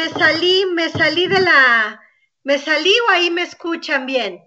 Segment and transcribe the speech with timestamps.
[0.00, 2.00] Me salí, me salí de la...
[2.42, 4.40] ¿Me salí o ahí me escuchan bien?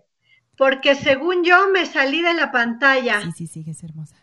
[0.58, 3.22] Porque según yo me salí de la pantalla.
[3.22, 4.16] Sí, sí, sigues hermosa.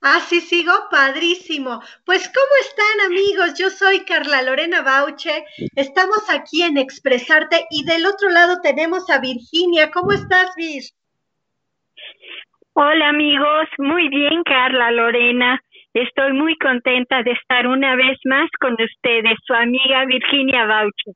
[0.00, 1.82] Ah, sí, sigo, padrísimo.
[2.06, 3.58] Pues, ¿cómo están amigos?
[3.58, 5.44] Yo soy Carla Lorena Bauche.
[5.74, 9.90] Estamos aquí en Expresarte y del otro lado tenemos a Virginia.
[9.90, 10.84] ¿Cómo estás, Vir?
[12.72, 15.62] Hola amigos, muy bien Carla Lorena.
[15.96, 21.12] Estoy muy contenta de estar una vez más con ustedes, su amiga Virginia Bauche.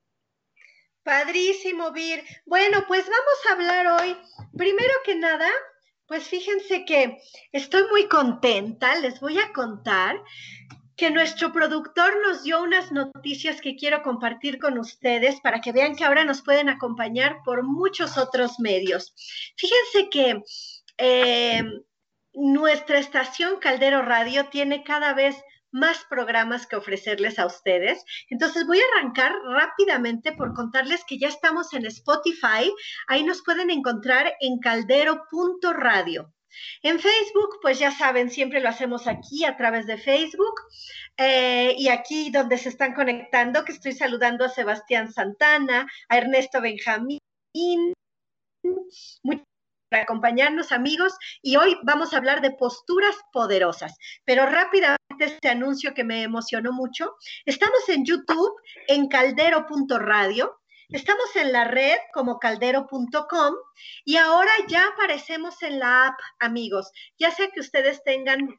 [1.02, 2.22] Padrísimo, Vir.
[2.46, 4.16] Bueno, pues vamos a hablar hoy,
[4.56, 5.46] primero que nada,
[6.06, 7.18] pues fíjense que
[7.52, 10.16] estoy muy contenta, les voy a contar
[10.96, 15.94] que nuestro productor nos dio unas noticias que quiero compartir con ustedes para que vean
[15.94, 19.12] que ahora nos pueden acompañar por muchos otros medios.
[19.58, 20.42] Fíjense que
[20.96, 21.62] eh,
[22.32, 25.36] nuestra estación Caldero Radio tiene cada vez
[25.72, 28.04] más programas que ofrecerles a ustedes.
[28.28, 32.72] Entonces voy a arrancar rápidamente por contarles que ya estamos en Spotify.
[33.06, 36.32] Ahí nos pueden encontrar en caldero.radio.
[36.82, 40.54] En Facebook, pues ya saben, siempre lo hacemos aquí a través de Facebook.
[41.16, 46.60] Eh, y aquí donde se están conectando, que estoy saludando a Sebastián Santana, a Ernesto
[46.60, 47.20] Benjamín,
[49.90, 53.96] acompañarnos, amigos, y hoy vamos a hablar de posturas poderosas.
[54.24, 57.14] Pero rápidamente este anuncio que me emocionó mucho.
[57.44, 58.54] Estamos en YouTube,
[58.88, 60.56] en caldero.radio.
[60.88, 63.54] Estamos en la red como caldero.com
[64.04, 66.90] y ahora ya aparecemos en la app, amigos.
[67.18, 68.58] Ya sea que ustedes tengan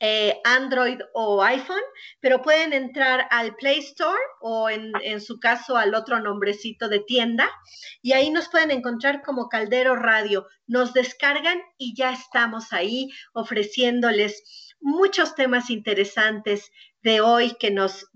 [0.00, 1.82] eh, Android o iPhone,
[2.20, 7.00] pero pueden entrar al Play Store o en, en, su caso al otro nombrecito de
[7.00, 7.50] tienda
[8.02, 10.46] y ahí nos pueden encontrar como Caldero Radio.
[10.66, 16.70] Nos descargan y ya estamos ahí ofreciéndoles muchos temas interesantes
[17.02, 18.06] de hoy que nos,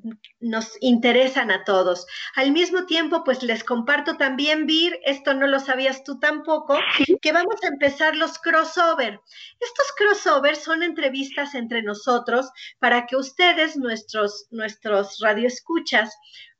[0.40, 2.06] nos interesan a todos.
[2.34, 6.78] Al mismo tiempo, pues les comparto también, Vir, esto no lo sabías tú tampoco,
[7.20, 9.20] que vamos a empezar los crossover.
[9.60, 12.50] Estos crossovers son entrevistas entre nosotros
[12.80, 16.12] para que ustedes, nuestros, nuestros radioescuchas,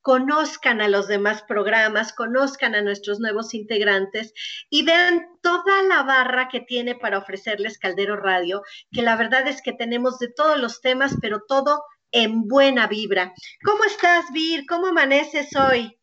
[0.03, 4.35] conozcan a los demás programas, conozcan a nuestros nuevos integrantes
[4.69, 9.63] y vean toda la barra que tiene para ofrecerles Caldero Radio, que la verdad es
[9.63, 13.33] que tenemos de todos los temas, pero todo en buena vibra.
[13.65, 14.65] ¿Cómo estás, Vir?
[14.69, 15.97] ¿Cómo amaneces hoy?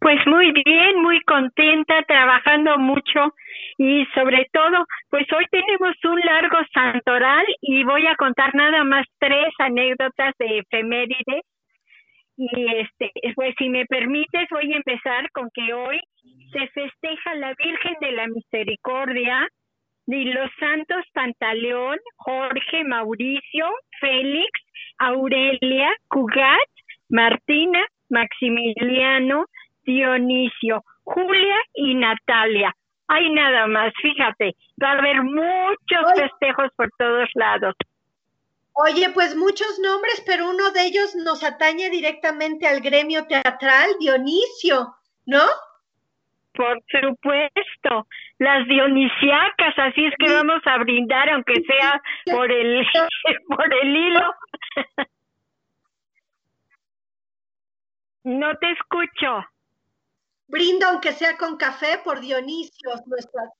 [0.00, 3.32] Pues muy bien, muy contenta, trabajando mucho
[3.78, 9.06] y sobre todo, pues hoy tenemos un largo santoral y voy a contar nada más
[9.18, 11.42] tres anécdotas de efemérides.
[12.36, 16.00] Y este, pues si me permites, voy a empezar con que hoy
[16.52, 19.48] se festeja la Virgen de la Misericordia,
[20.06, 23.66] y los santos Pantaleón, Jorge, Mauricio,
[24.00, 24.50] Félix,
[24.98, 26.68] Aurelia, Cugat,
[27.08, 27.80] Martina,
[28.10, 29.46] Maximiliano,
[29.84, 32.72] Dionisio, Julia y Natalia.
[33.08, 37.74] Hay nada más, fíjate, va a haber muchos festejos por todos lados.
[38.76, 44.96] Oye, pues muchos nombres, pero uno de ellos nos atañe directamente al gremio teatral, Dionisio,
[45.26, 45.44] ¿no?
[46.54, 48.08] Por supuesto,
[48.38, 52.84] las dionisiacas, así es que vamos a brindar, aunque sea por el,
[53.48, 54.34] por el hilo.
[58.24, 59.44] No te escucho.
[60.46, 63.50] Brindo, aunque sea con café, por Dionisio, nuestras.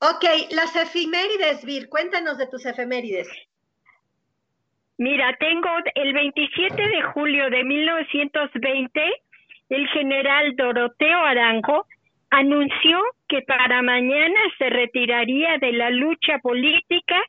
[0.00, 3.26] Ok, las efemérides, Vir, cuéntanos de tus efemérides.
[4.98, 9.22] Mira, tengo el 27 de julio de 1920
[9.68, 11.86] el general Doroteo Aranjo
[12.30, 17.20] anunció que para mañana se retiraría de la lucha política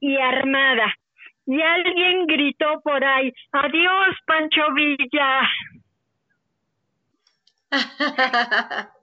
[0.00, 0.94] y armada.
[1.46, 5.48] Y alguien gritó por ahí, adiós Pancho Villa.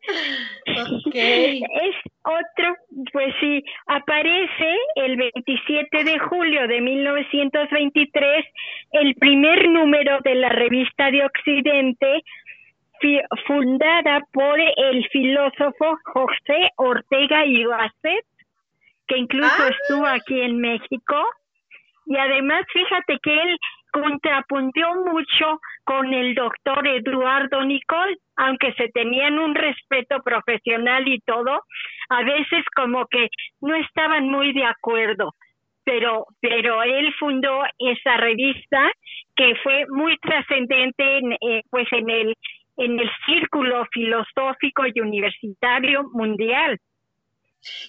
[1.07, 1.61] okay.
[1.61, 2.75] Es otro,
[3.11, 8.45] pues sí, aparece el 27 de julio de 1923
[8.91, 12.23] el primer número de la revista de Occidente
[13.45, 18.25] fundada por el filósofo José Ortega y Gasset,
[19.07, 19.69] que incluso Ah.
[19.69, 21.15] estuvo aquí en México.
[22.07, 23.57] Y además, fíjate que él
[23.91, 31.61] contrapuntió mucho con el doctor Eduardo Nicol, aunque se tenían un respeto profesional y todo,
[32.09, 33.29] a veces como que
[33.61, 35.31] no estaban muy de acuerdo.
[35.83, 38.91] Pero, pero él fundó esa revista
[39.35, 42.33] que fue muy trascendente en, eh, pues en el
[42.77, 46.77] en el círculo filosófico y universitario mundial.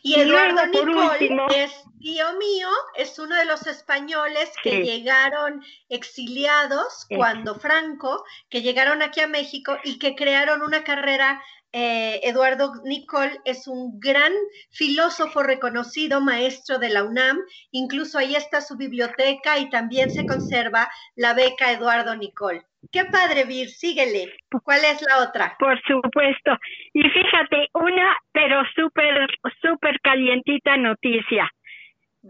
[0.02, 7.56] Y Eduardo Nicol es tío mío, es uno de los españoles que llegaron exiliados cuando
[7.56, 11.42] Franco, que llegaron aquí a México y que crearon una carrera
[11.78, 14.32] eh, Eduardo Nicol es un gran
[14.70, 17.38] filósofo reconocido, maestro de la UNAM,
[17.70, 22.64] incluso ahí está su biblioteca y también se conserva la beca Eduardo Nicol.
[22.92, 24.32] Qué padre, Vir, síguele.
[24.64, 25.56] ¿Cuál es la otra?
[25.58, 26.56] Por supuesto.
[26.92, 29.28] Y fíjate, una, pero súper,
[29.60, 31.50] súper calientita noticia.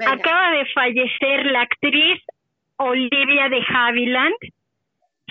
[0.07, 2.23] Acaba de fallecer la actriz
[2.79, 4.35] Olivia de Havilland,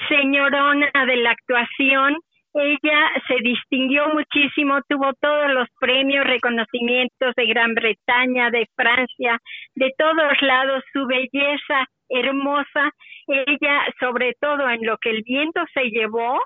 [0.09, 2.17] señorona de la actuación,
[2.55, 9.39] ella se distinguió muchísimo, tuvo todos los premios, reconocimientos de Gran Bretaña, de Francia,
[9.75, 12.91] de todos lados, su belleza hermosa,
[13.27, 16.39] ella sobre todo en lo que el viento se llevó,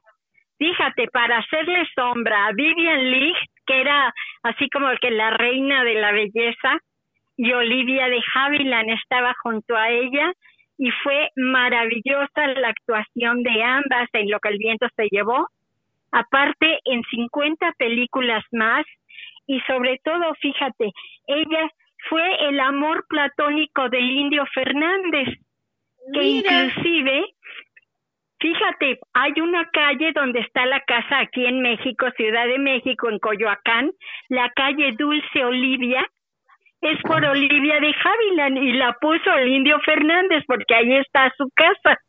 [0.58, 3.36] fíjate, para hacerle sombra a Vivian Leigh,
[3.66, 4.14] que era
[4.44, 6.80] así como que la reina de la belleza,
[7.38, 10.34] y Olivia de Havilland estaba junto a ella,
[10.78, 15.48] y fue maravillosa la actuación de ambas en lo que el viento se llevó.
[16.12, 18.86] Aparte en 50 películas más
[19.46, 20.92] y sobre todo, fíjate,
[21.28, 21.70] ella
[22.08, 25.28] fue el amor platónico del indio Fernández,
[26.14, 27.26] que inclusive,
[28.40, 33.20] fíjate, hay una calle donde está la casa aquí en México, Ciudad de México, en
[33.20, 33.92] Coyoacán,
[34.30, 36.10] la calle Dulce Olivia,
[36.82, 41.50] es por Olivia de Havilland y la puso el indio Fernández porque ahí está su
[41.54, 42.00] casa.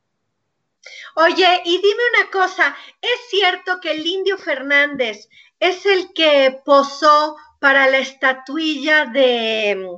[1.17, 7.37] Oye, y dime una cosa, ¿es cierto que el indio Fernández es el que posó
[7.59, 9.89] para la estatuilla de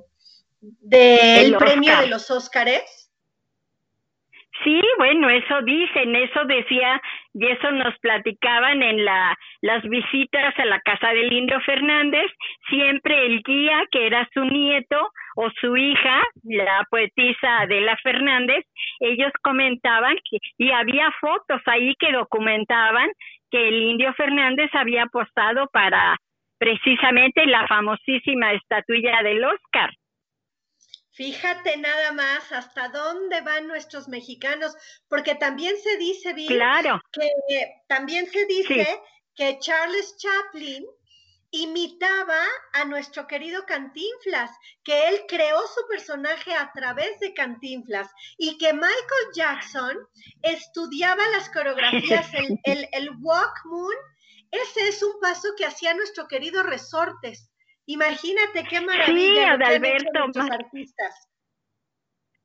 [0.61, 3.02] del premio de los Óscares?
[4.65, 7.01] Sí, bueno, eso dicen, eso decía
[7.35, 12.31] y eso nos platicaban en la, las visitas a la casa del Indio Fernández,
[12.69, 18.65] siempre el guía, que era su nieto o su hija, la poetisa Adela Fernández,
[19.01, 23.11] ellos comentaban que, y había fotos ahí que documentaban
[23.51, 26.17] que el Indio Fernández había apostado para
[26.59, 29.91] precisamente la famosísima estatuilla del Oscar.
[31.13, 34.75] Fíjate nada más hasta dónde van nuestros mexicanos,
[35.09, 36.49] porque también se dice, bien
[37.13, 39.01] que también se dice
[39.35, 40.87] que Charles Chaplin
[41.51, 42.41] imitaba
[42.73, 44.51] a nuestro querido Cantinflas,
[44.83, 49.99] que él creó su personaje a través de Cantinflas y que Michael Jackson
[50.41, 53.95] estudiaba las coreografías, el, el, el Walk Moon,
[54.51, 57.52] ese es un paso que hacía nuestro querido Resortes.
[57.87, 61.29] Imagínate qué maravilla sí, Adalberto, artistas.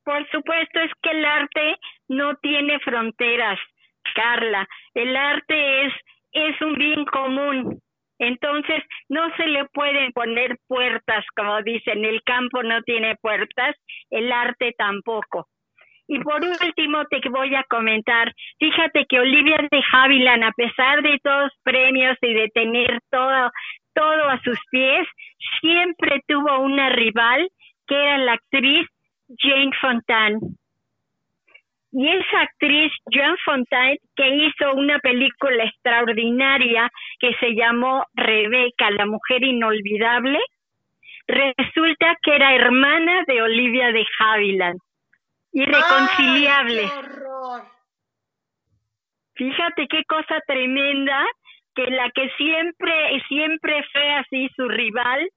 [0.03, 1.75] Por supuesto, es que el arte
[2.07, 3.59] no tiene fronteras,
[4.15, 4.67] Carla.
[4.93, 5.93] El arte es,
[6.31, 7.81] es un bien común.
[8.19, 13.75] Entonces, no se le pueden poner puertas, como dicen, el campo no tiene puertas,
[14.09, 15.47] el arte tampoco.
[16.07, 21.19] Y por último te voy a comentar, fíjate que Olivia de Havilland, a pesar de
[21.21, 23.51] todos los premios y de tener todo,
[23.97, 25.07] todo a sus pies,
[25.59, 27.49] siempre tuvo una rival
[27.87, 28.87] que era la actriz
[29.39, 30.39] Jane Fontaine.
[31.91, 39.07] Y esa actriz, Jane Fontaine, que hizo una película extraordinaria que se llamó Rebeca, la
[39.07, 40.39] mujer inolvidable,
[41.27, 44.79] resulta que era hermana de Olivia de Havilland.
[45.53, 46.89] Irreconciliable.
[49.33, 51.25] Fíjate qué cosa tremenda
[51.77, 55.29] que la que siempre, siempre fue así su rival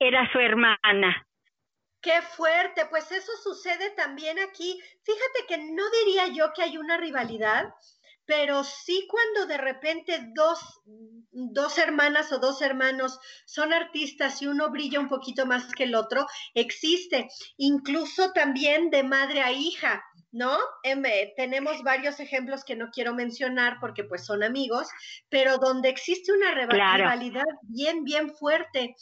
[0.00, 1.26] era su hermana.
[2.00, 4.80] Qué fuerte, pues eso sucede también aquí.
[5.04, 7.72] Fíjate que no diría yo que hay una rivalidad,
[8.24, 10.60] pero sí cuando de repente dos,
[11.30, 15.94] dos hermanas o dos hermanos son artistas y uno brilla un poquito más que el
[15.94, 17.28] otro, existe.
[17.56, 20.04] Incluso también de madre a hija.
[20.30, 20.58] ¿No?
[20.82, 24.88] Em, eh, tenemos varios ejemplos que no quiero mencionar porque pues son amigos,
[25.28, 28.94] pero donde existe una rivalidad bien, bien fuerte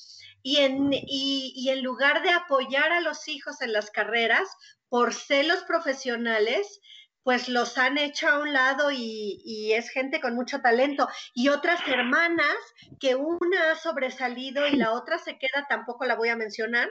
[0.43, 4.49] y en, y, y en lugar de apoyar a los hijos en las carreras
[4.89, 6.81] por celos profesionales,
[7.27, 11.09] pues los han hecho a un lado y, y, es gente con mucho talento.
[11.35, 12.57] Y otras hermanas,
[13.01, 16.89] que una ha sobresalido y la otra se queda, tampoco la voy a mencionar,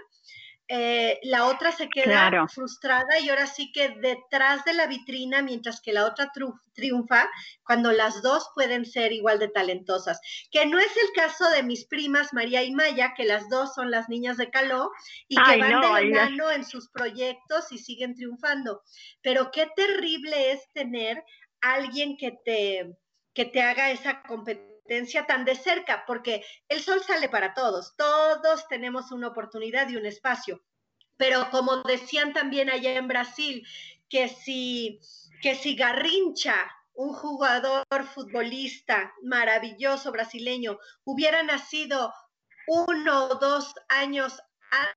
[0.67, 5.79] eh, la otra se queda frustrada y ahora sí que detrás de la vitrina, mientras
[5.79, 6.31] que la otra
[6.73, 7.29] triunfa,
[7.63, 10.19] cuando las dos pueden ser igual de talentosas.
[10.51, 13.91] Que no es el caso de mis primas María y Maya, que las dos son
[13.91, 14.89] las niñas de Caló
[15.27, 18.81] y que van de la mano en sus proyectos y siguen triunfando.
[19.21, 21.23] Pero qué terrible es tener
[21.61, 22.97] alguien que te,
[23.33, 27.95] que te haga esa competencia competencia tan de cerca, porque el sol sale para todos,
[27.97, 30.63] todos tenemos una oportunidad y un espacio.
[31.17, 33.65] Pero como decían también allá en Brasil,
[34.09, 34.99] que si,
[35.41, 36.55] que si Garrincha,
[36.93, 42.13] un jugador futbolista maravilloso brasileño, hubiera nacido
[42.67, 44.39] uno o dos años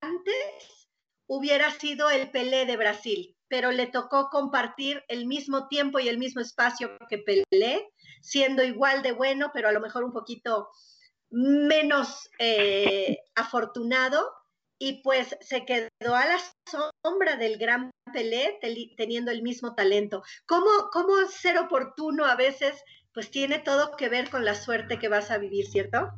[0.03, 0.89] antes,
[1.27, 6.19] hubiera sido el Pelé de Brasil, pero le tocó compartir el mismo tiempo y el
[6.19, 7.91] mismo espacio que Pelé,
[8.21, 10.69] siendo igual de bueno, pero a lo mejor un poquito
[11.31, 14.31] menos eh, afortunado,
[14.79, 16.39] y pues se quedó a la
[17.03, 18.59] sombra del gran Pelé
[18.97, 20.23] teniendo el mismo talento.
[20.47, 22.83] ¿Cómo, ¿Cómo ser oportuno a veces?
[23.13, 26.11] Pues tiene todo que ver con la suerte que vas a vivir, ¿cierto?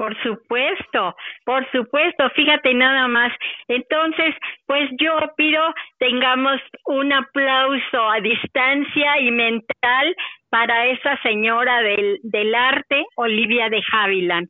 [0.00, 1.14] Por supuesto,
[1.44, 3.30] por supuesto, fíjate nada más.
[3.68, 5.62] Entonces, pues yo pido
[5.98, 10.16] tengamos un aplauso a distancia y mental
[10.48, 14.48] para esa señora del, arte, Olivia de Havilland.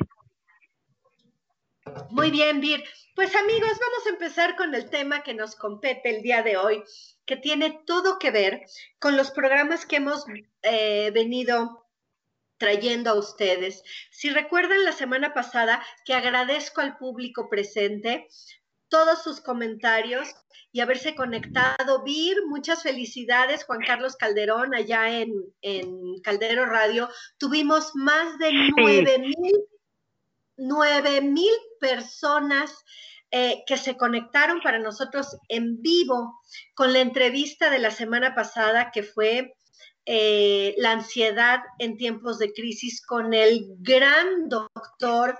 [2.11, 2.85] Muy bien, Vir.
[3.17, 6.85] Pues amigos, vamos a empezar con el tema que nos compete el día de hoy,
[7.27, 8.61] que tiene todo que ver
[9.01, 10.27] con los programas que hemos
[10.63, 11.90] eh, venido
[12.61, 13.83] trayendo a ustedes.
[14.13, 18.29] Si recuerdan la semana pasada, que agradezco al público presente
[18.89, 20.29] todos sus comentarios
[20.71, 22.05] y haberse conectado.
[22.05, 27.09] Vir, muchas felicidades, Juan Carlos Calderón, allá en, en Caldero Radio.
[27.39, 29.57] Tuvimos más de nueve mil
[30.63, 32.85] nueve mil personas
[33.31, 36.41] eh, que se conectaron para nosotros en vivo
[36.75, 39.55] con la entrevista de la semana pasada que fue
[40.07, 45.39] eh, la ansiedad en tiempos de crisis con el gran doctor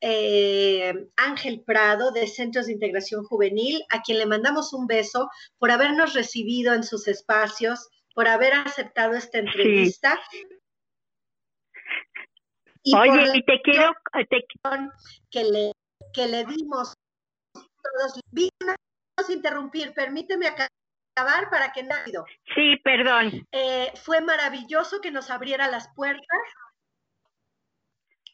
[0.00, 5.70] eh, Ángel Prado de Centros de Integración Juvenil, a quien le mandamos un beso por
[5.70, 10.18] habernos recibido en sus espacios, por haber aceptado esta entrevista.
[12.96, 13.92] Oye, y te quiero...
[15.30, 15.72] Que, le,
[16.12, 16.94] que le dimos
[17.52, 18.20] todos...
[18.32, 20.46] Vamos a interrumpir, permíteme
[21.18, 22.24] acabar para que rápido.
[22.54, 23.46] Sí, perdón.
[23.52, 26.42] Eh, fue maravilloso que nos abriera las puertas.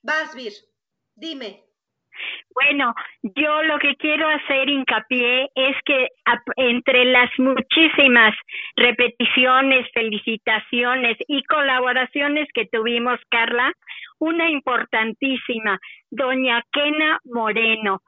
[0.03, 0.53] Vas, Vir,
[1.15, 1.63] dime.
[2.55, 6.09] Bueno, yo lo que quiero hacer hincapié es que
[6.57, 8.35] entre las muchísimas
[8.77, 13.73] repeticiones, felicitaciones y colaboraciones que tuvimos, Carla,
[14.21, 18.01] una importantísima, doña Kena Moreno,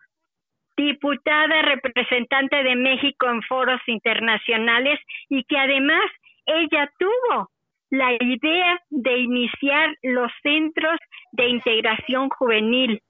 [0.76, 6.04] diputada representante de México en foros internacionales y que además
[6.47, 7.50] ella tuvo
[7.90, 10.99] la idea de iniciar los centros
[11.33, 13.00] de integración juvenil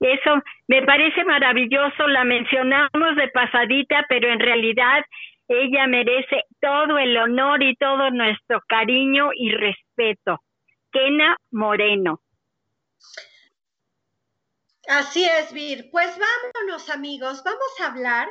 [0.00, 5.04] eso me parece maravilloso, la mencionamos de pasadita, pero en realidad
[5.48, 10.40] ella merece todo el honor y todo nuestro cariño y respeto.
[10.92, 12.20] Kena Moreno.
[14.88, 15.90] Así es, Vir.
[15.90, 17.42] Pues vámonos, amigos.
[17.44, 18.26] Vamos a hablar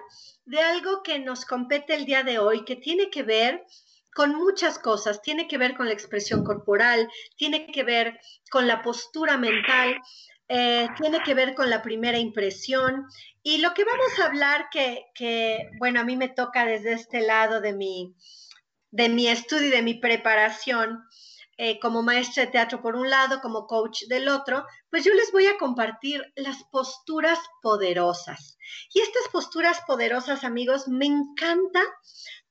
[0.45, 3.63] de algo que nos compete el día de hoy, que tiene que ver
[4.15, 5.21] con muchas cosas.
[5.21, 10.01] Tiene que ver con la expresión corporal, tiene que ver con la postura mental,
[10.47, 13.05] eh, tiene que ver con la primera impresión.
[13.43, 17.61] Y lo que vamos a hablar, que, bueno, a mí me toca desde este lado
[17.61, 18.15] de mi,
[18.89, 21.03] de mi estudio y de mi preparación,
[21.57, 25.31] eh, como maestra de teatro por un lado, como coach del otro, pues yo les
[25.31, 28.57] voy a compartir las posturas poderosas.
[28.93, 31.81] Y estas posturas poderosas, amigos, me encanta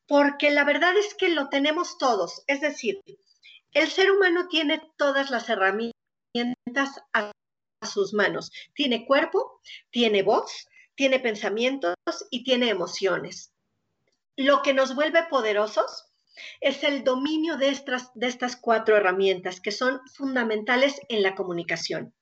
[0.09, 2.43] porque la verdad es que lo tenemos todos.
[2.49, 3.01] Es decir,
[3.73, 5.95] el ser humano tiene todas las herramientas
[7.13, 7.31] a
[7.87, 8.51] sus manos.
[8.75, 9.61] Tiene cuerpo,
[9.91, 11.95] tiene voz, tiene pensamientos
[12.31, 13.53] y tiene emociones.
[14.37, 16.06] Lo que nos vuelve poderosos
[16.61, 22.15] es el dominio de estas, de estas cuatro herramientas que son fundamentales en la comunicación.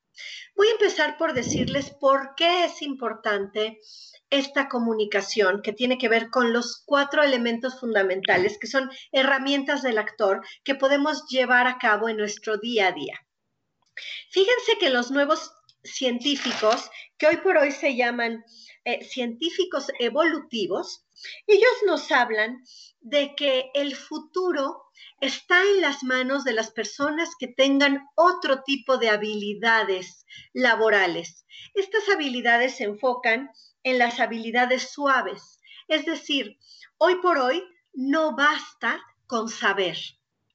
[0.55, 3.81] Voy a empezar por decirles por qué es importante
[4.31, 9.99] esta comunicación que tiene que ver con los cuatro elementos fundamentales que son herramientas del
[9.99, 13.19] actor que podemos llevar a cabo en nuestro día a día.
[14.31, 15.53] Fíjense que los nuevos
[15.85, 18.45] científicos, que hoy por hoy se llaman
[18.85, 21.04] eh, científicos evolutivos,
[21.47, 22.63] ellos nos hablan
[23.01, 24.83] de que el futuro
[25.21, 31.47] está en las manos de las personas que tengan otro tipo de habilidades laborales.
[31.75, 33.51] Estas habilidades se enfocan
[33.83, 36.59] en las habilidades suaves, es decir,
[36.99, 37.63] hoy por hoy
[37.93, 39.97] no basta con saber.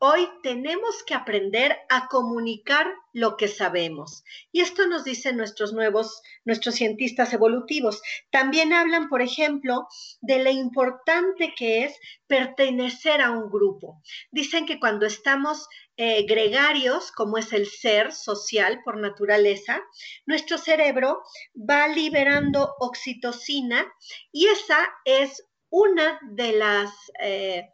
[0.02, 4.24] Hoy tenemos que aprender a comunicar lo que sabemos.
[4.50, 8.02] Y esto nos dicen nuestros nuevos, nuestros cientistas evolutivos.
[8.32, 9.90] También hablan, por ejemplo,
[10.22, 14.02] de lo importante que es pertenecer a un grupo.
[14.32, 19.82] Dicen que cuando estamos eh, gregarios, como es el ser social por naturaleza,
[20.26, 21.24] nuestro cerebro
[21.58, 23.86] va liberando oxitocina
[24.32, 26.90] y esa es una de las...
[27.20, 27.68] Eh,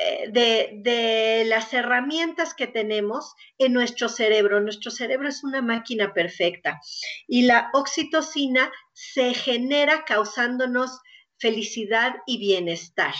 [0.00, 4.60] eh, de, las herramientas que tenemos en nuestro cerebro.
[4.60, 6.80] Nuestro cerebro es una máquina perfecta
[7.26, 11.00] y la oxitocina se genera causándonos
[11.38, 13.12] felicidad y bienestar.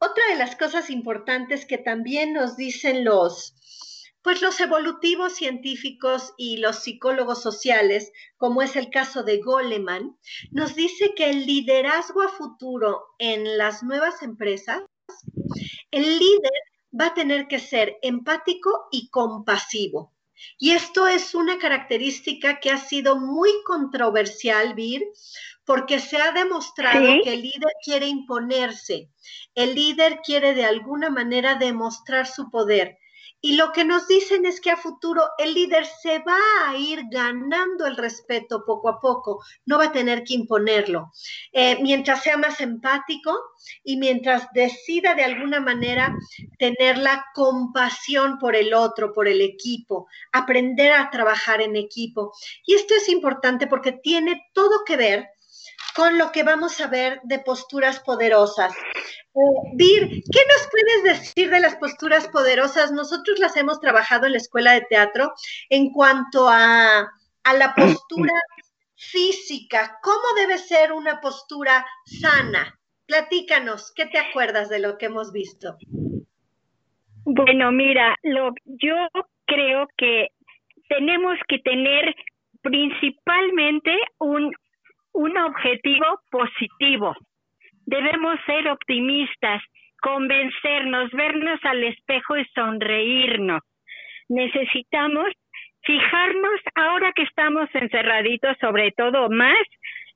[0.00, 3.54] Otra de las cosas importantes que también nos dicen los,
[4.22, 10.16] pues los evolutivos científicos y los psicólogos sociales, como es el caso de Goleman,
[10.52, 14.82] nos dice que el liderazgo a futuro en las nuevas empresas
[15.90, 16.52] el líder
[16.98, 20.12] va a tener que ser empático y compasivo.
[20.58, 25.04] Y esto es una característica que ha sido muy controversial, Vir,
[25.64, 29.08] porque se ha demostrado que el líder quiere imponerse,
[29.54, 32.98] el líder quiere de alguna manera demostrar su poder.
[33.44, 37.02] Y lo que nos dicen es que a futuro el líder se va a ir
[37.10, 41.12] ganando el respeto poco a poco, no va a tener que imponerlo.
[41.52, 43.38] Eh, mientras sea más empático
[43.82, 46.16] y mientras decida de alguna manera
[46.58, 52.32] tener la compasión por el otro, por el equipo, aprender a trabajar en equipo.
[52.64, 55.28] Y esto es importante porque tiene todo que ver
[55.94, 58.72] con lo que vamos a ver de posturas poderosas.
[59.34, 62.92] Eh, Vir, ¿qué nos puedes decir de las posturas poderosas?
[62.92, 65.32] Nosotros las hemos trabajado en la escuela de teatro
[65.70, 67.00] en cuanto a,
[67.42, 68.34] a la postura
[68.96, 69.98] física.
[70.02, 72.78] ¿Cómo debe ser una postura sana?
[73.06, 75.76] Platícanos, ¿qué te acuerdas de lo que hemos visto?
[77.24, 78.94] Bueno, mira, lo, yo
[79.46, 80.28] creo que
[80.88, 82.14] tenemos que tener
[82.62, 84.52] principalmente un,
[85.12, 87.14] un objetivo positivo.
[87.86, 89.62] Debemos ser optimistas,
[90.00, 93.62] convencernos, vernos al espejo y sonreírnos.
[94.28, 95.26] Necesitamos
[95.82, 99.66] fijarnos, ahora que estamos encerraditos, sobre todo más,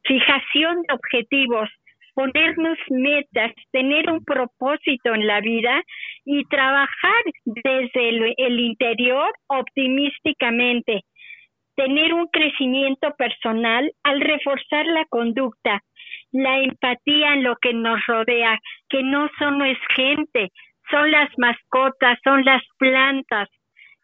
[0.05, 1.69] fijación de objetivos,
[2.15, 5.83] ponernos metas, tener un propósito en la vida
[6.25, 11.03] y trabajar desde el, el interior optimísticamente
[11.79, 15.81] tener un crecimiento personal al reforzar la conducta,
[16.33, 20.51] la empatía en lo que nos rodea, que no solo es gente,
[20.91, 23.49] son las mascotas, son las plantas,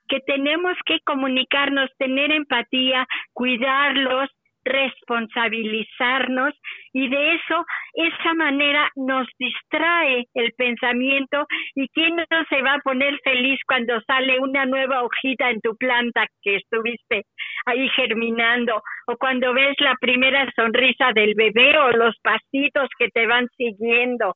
[0.08, 4.30] que tenemos que comunicarnos, tener empatía, cuidarlos,
[4.64, 6.55] responsabilizarnos
[6.92, 12.81] y de eso, esa manera nos distrae el pensamiento y quién no se va a
[12.81, 17.24] poner feliz cuando sale una nueva hojita en tu planta que estuviste
[17.66, 23.27] ahí germinando o cuando ves la primera sonrisa del bebé o los pasitos que te
[23.27, 24.35] van siguiendo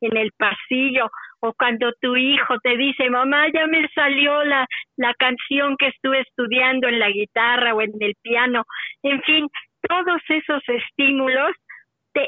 [0.00, 1.08] en el pasillo
[1.40, 4.66] o cuando tu hijo te dice, mamá, ya me salió la,
[4.96, 8.64] la canción que estuve estudiando en la guitarra o en el piano,
[9.02, 9.48] en fin,
[9.88, 11.52] todos esos estímulos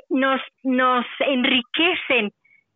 [0.08, 2.32] nos, nos enriquecen.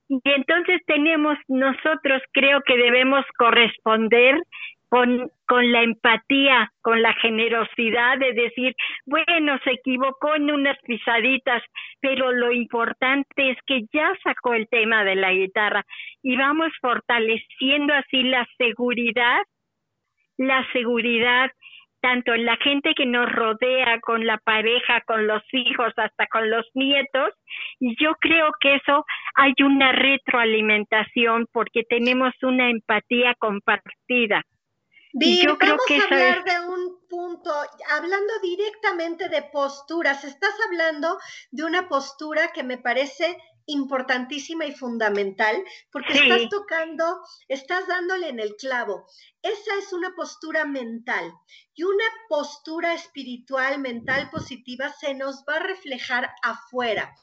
[0.08, 4.40] Y entonces tenemos nosotros creo que debemos corresponder
[4.88, 11.60] con, con la empatía, con la generosidad de decir, bueno, se equivocó en unas pisaditas,
[12.00, 15.84] pero lo importante es que ya sacó el tema de la guitarra
[16.22, 19.42] y vamos fortaleciendo así la seguridad,
[20.36, 21.50] la seguridad
[22.06, 26.48] tanto en la gente que nos rodea, con la pareja, con los hijos, hasta con
[26.48, 27.34] los nietos.
[27.80, 34.40] Y yo creo que eso hay una retroalimentación porque tenemos una empatía compartida.
[35.14, 37.50] yo creo que a hablar de un punto,
[37.98, 41.18] hablando directamente de posturas, estás hablando
[41.50, 48.40] de una postura que me parece importantísima y fundamental porque estás tocando, estás dándole en
[48.40, 49.06] el clavo.
[49.42, 51.32] Esa es una postura mental
[51.74, 57.14] y una postura espiritual, mental positiva se nos va a reflejar afuera.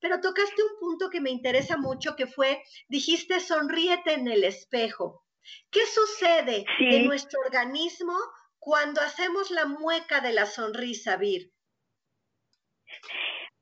[0.00, 5.24] Pero tocaste un punto que me interesa mucho que fue, dijiste, sonríete en el espejo.
[5.70, 8.16] ¿Qué sucede en nuestro organismo
[8.58, 11.52] cuando hacemos la mueca de la sonrisa, Vir?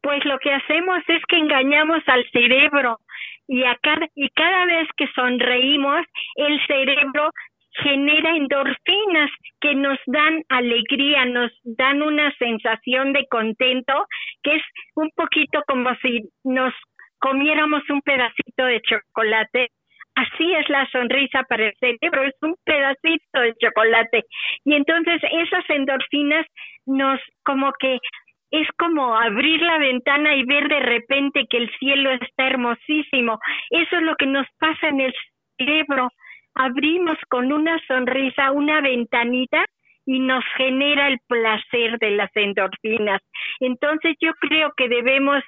[0.02, 2.98] Pues lo que hacemos es que engañamos al cerebro
[3.48, 7.30] y, a cada, y cada vez que sonreímos, el cerebro
[7.82, 14.06] genera endorfinas que nos dan alegría, nos dan una sensación de contento,
[14.42, 14.62] que es
[14.96, 16.74] un poquito como si nos
[17.18, 19.68] comiéramos un pedacito de chocolate
[20.20, 24.24] Así es la sonrisa para el cerebro, es un pedacito de chocolate.
[24.64, 26.46] Y entonces esas endorfinas
[26.84, 27.98] nos como que
[28.50, 33.38] es como abrir la ventana y ver de repente que el cielo está hermosísimo.
[33.70, 35.14] Eso es lo que nos pasa en el
[35.56, 36.08] cerebro.
[36.54, 39.64] Abrimos con una sonrisa una ventanita
[40.04, 43.20] y nos genera el placer de las endorfinas.
[43.60, 45.42] Entonces yo creo que debemos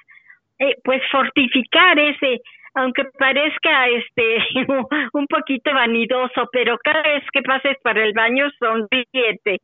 [0.59, 2.41] eh, pues fortificar ese
[2.75, 4.37] aunque parezca este
[5.13, 9.59] un poquito vanidoso, pero cada vez que pases para el baño sonríete,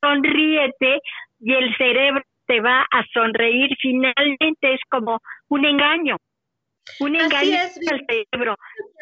[0.00, 1.00] sonríete
[1.40, 3.70] y el cerebro te va a sonreír.
[3.80, 6.16] Finalmente es como un engaño,
[7.00, 8.56] un engaño al cerebro.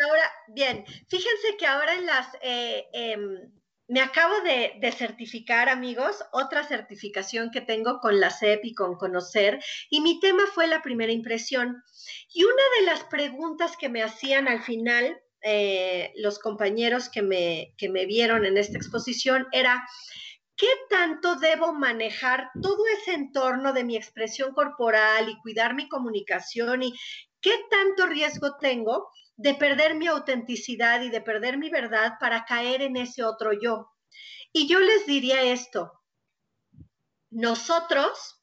[0.06, 3.38] Ahora, bien, fíjense que ahora en las eh, em,
[3.86, 9.62] me acabo de, certificar, amigos, otra certificación que tengo con la CEP y con Conocer,
[9.90, 11.82] y mi tema fue la primera impresión.
[12.32, 17.74] Y una de las preguntas que me hacían al final eh, los compañeros que me,
[17.76, 19.86] que me vieron en esta exposición era,
[20.56, 26.82] ¿qué tanto debo manejar todo ese entorno de mi expresión corporal y cuidar mi comunicación
[26.82, 26.94] y
[27.40, 32.82] qué tanto riesgo tengo de perder mi autenticidad y de perder mi verdad para caer
[32.82, 33.90] en ese otro yo.
[34.52, 35.92] Y yo les diría esto,
[37.30, 38.40] nosotros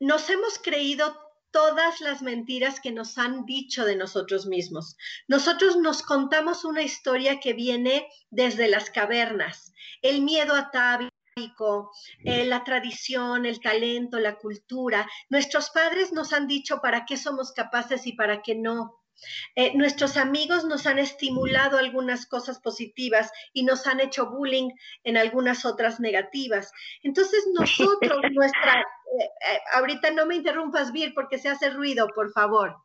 [0.00, 1.25] nos hemos creído
[1.56, 4.98] todas las mentiras que nos han dicho de nosotros mismos.
[5.26, 11.92] Nosotros nos contamos una historia que viene desde las cavernas, el miedo atávico,
[12.26, 15.08] eh, la tradición, el talento, la cultura.
[15.30, 19.05] Nuestros padres nos han dicho para qué somos capaces y para qué no.
[19.54, 24.70] Eh, nuestros amigos nos han estimulado algunas cosas positivas y nos han hecho bullying
[25.04, 26.72] en algunas otras negativas.
[27.02, 32.32] Entonces nosotros, nuestra, eh, eh, ahorita no me interrumpas, Vir, porque se hace ruido, por
[32.32, 32.76] favor.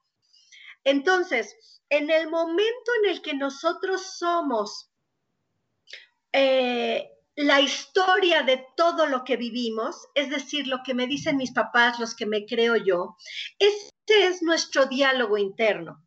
[0.84, 4.88] Entonces, en el momento en el que nosotros somos
[6.34, 12.00] la historia de todo lo que vivimos, es decir, lo que me dicen mis papás,
[12.00, 13.18] los que me creo yo,
[13.60, 16.02] ese es nuestro diálogo interno.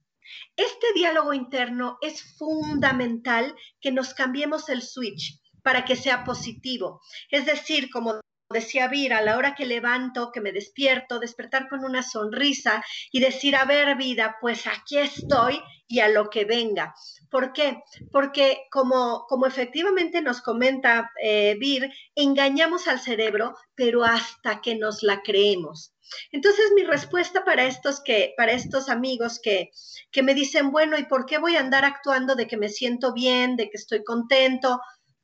[0.57, 7.01] Este diálogo interno es fundamental que nos cambiemos el switch para que sea positivo.
[7.31, 11.85] Es decir, como decía Vira, a la hora que levanto, que me despierto, despertar con
[11.85, 16.95] una sonrisa y decir, a ver, vida, pues aquí estoy y a lo que venga.
[17.31, 17.83] ¿Por qué?
[18.11, 25.03] Porque como, como efectivamente nos comenta eh, Vir, engañamos al cerebro, pero hasta que nos
[25.03, 25.95] la creemos.
[26.33, 29.71] Entonces, mi respuesta para estos que, para estos amigos que,
[30.13, 33.13] que me dicen, bueno, ¿y por qué voy a andar actuando de que me siento
[33.13, 34.81] bien, de que estoy contento?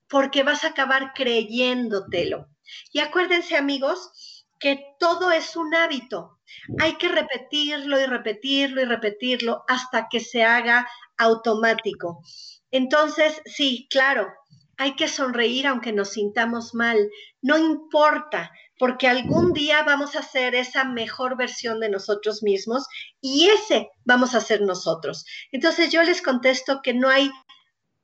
[0.08, 2.48] Porque vas a acabar creyéndotelo.
[2.92, 6.38] Y acuérdense, amigos, que todo es un hábito.
[6.80, 12.22] Hay que repetirlo y repetirlo y repetirlo hasta que se haga automático.
[12.70, 14.28] Entonces, sí, claro,
[14.76, 17.10] hay que sonreír aunque nos sintamos mal.
[17.42, 22.86] No importa, porque algún día vamos a ser esa mejor versión de nosotros mismos
[23.20, 25.26] y ese vamos a ser nosotros.
[25.52, 27.30] Entonces yo les contesto que no hay,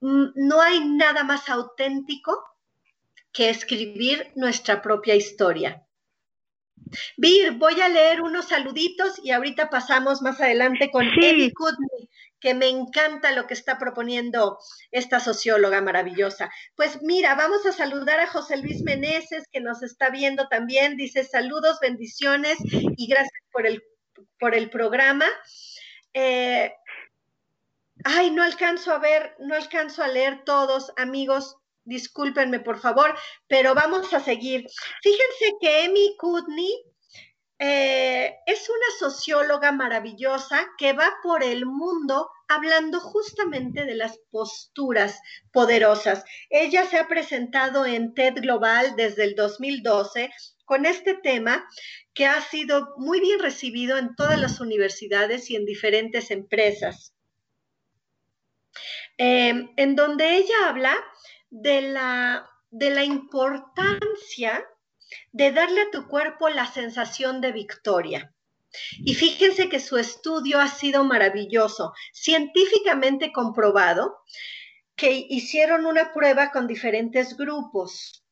[0.00, 2.42] mm, no hay nada más auténtico
[3.36, 5.86] que escribir nuestra propia historia.
[7.18, 11.52] Vir, voy a leer unos saluditos y ahorita pasamos más adelante con sí
[12.40, 14.58] que me encanta lo que está proponiendo
[14.90, 16.50] esta socióloga maravillosa.
[16.76, 20.96] Pues mira, vamos a saludar a José Luis Meneses, que nos está viendo también.
[20.96, 23.82] Dice saludos, bendiciones y gracias por el,
[24.38, 25.26] por el programa.
[26.14, 26.72] Eh,
[28.04, 31.56] ay, no alcanzo a ver, no alcanzo a leer todos, amigos.
[31.86, 34.66] Discúlpenme, por favor, pero vamos a seguir.
[35.02, 36.84] Fíjense que Emi Kudney
[37.58, 45.18] eh, es una socióloga maravillosa que va por el mundo hablando justamente de las posturas
[45.52, 46.24] poderosas.
[46.50, 50.30] Ella se ha presentado en TED Global desde el 2012
[50.66, 51.66] con este tema
[52.12, 57.14] que ha sido muy bien recibido en todas las universidades y en diferentes empresas,
[59.16, 60.96] eh, en donde ella habla
[61.58, 64.62] de la, de la importancia
[65.32, 68.34] de darle a tu cuerpo la sensación de victoria.
[68.98, 74.18] Y fíjense que su estudio ha sido maravilloso, científicamente comprobado,
[74.96, 78.22] que hicieron una prueba con diferentes grupos.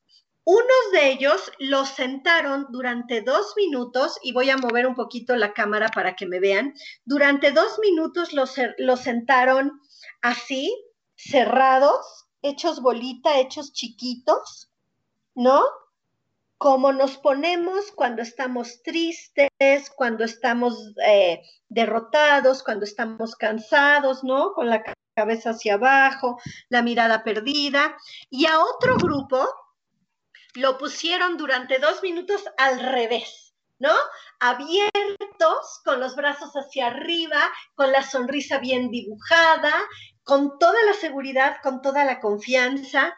[0.44, 5.54] Unos de ellos los sentaron durante dos minutos, y voy a mover un poquito la
[5.54, 6.74] cámara para que me vean,
[7.06, 9.80] durante dos minutos los, los sentaron
[10.20, 10.76] así,
[11.14, 14.70] cerrados, hechos bolita, hechos chiquitos,
[15.34, 15.64] ¿no?
[16.64, 19.50] como nos ponemos cuando estamos tristes,
[19.96, 24.54] cuando estamos eh, derrotados, cuando estamos cansados, ¿no?
[24.54, 24.82] Con la
[25.14, 27.96] cabeza hacia abajo, la mirada perdida.
[28.30, 29.46] Y a otro grupo
[30.54, 33.92] lo pusieron durante dos minutos al revés, ¿no?
[34.40, 39.74] Abiertos, con los brazos hacia arriba, con la sonrisa bien dibujada,
[40.24, 43.16] con toda la seguridad, con toda la confianza.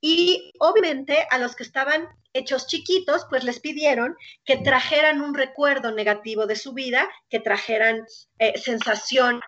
[0.00, 5.92] Y obviamente a los que estaban hechos chiquitos, pues les pidieron que trajeran un recuerdo
[5.92, 8.04] negativo de su vida, que trajeran
[8.38, 9.42] eh, sensaciones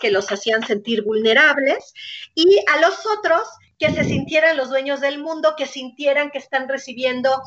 [0.00, 1.92] que los hacían sentir vulnerables
[2.34, 6.68] y a los otros que se sintieran los dueños del mundo, que sintieran que están
[6.68, 7.42] recibiendo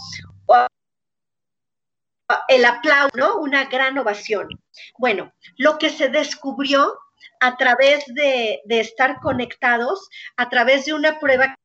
[2.48, 3.38] el aplauso, ¿no?
[3.38, 4.48] Una gran ovación.
[4.98, 6.98] Bueno, lo que se descubrió
[7.40, 11.56] a través de, de estar conectados, a través de una prueba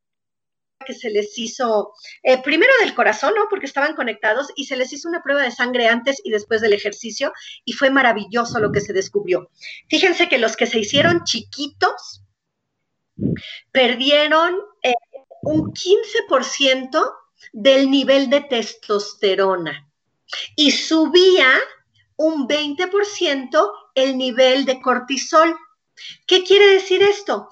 [0.86, 3.46] que se les hizo, eh, primero del corazón, ¿no?
[3.48, 6.74] Porque estaban conectados y se les hizo una prueba de sangre antes y después del
[6.74, 7.32] ejercicio
[7.64, 9.50] y fue maravilloso lo que se descubrió.
[9.88, 12.22] Fíjense que los que se hicieron chiquitos
[13.72, 14.92] perdieron eh,
[15.42, 17.12] un 15%
[17.52, 19.88] del nivel de testosterona
[20.56, 21.48] y subía
[22.16, 25.56] un 20% el nivel de cortisol.
[26.26, 27.48] ¿Qué quiere decir esto?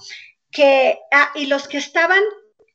[0.51, 2.23] Que, ah, y los que estaban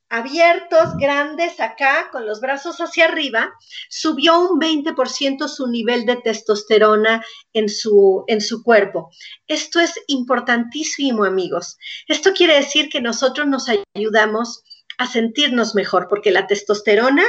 [0.09, 3.53] abiertos, grandes acá, con los brazos hacia arriba,
[3.89, 9.09] subió un 20% su nivel de testosterona en su, en su cuerpo.
[9.47, 11.77] Esto es importantísimo, amigos.
[12.07, 14.63] Esto quiere decir que nosotros nos ayudamos
[14.97, 17.23] a sentirnos mejor, porque la testosterona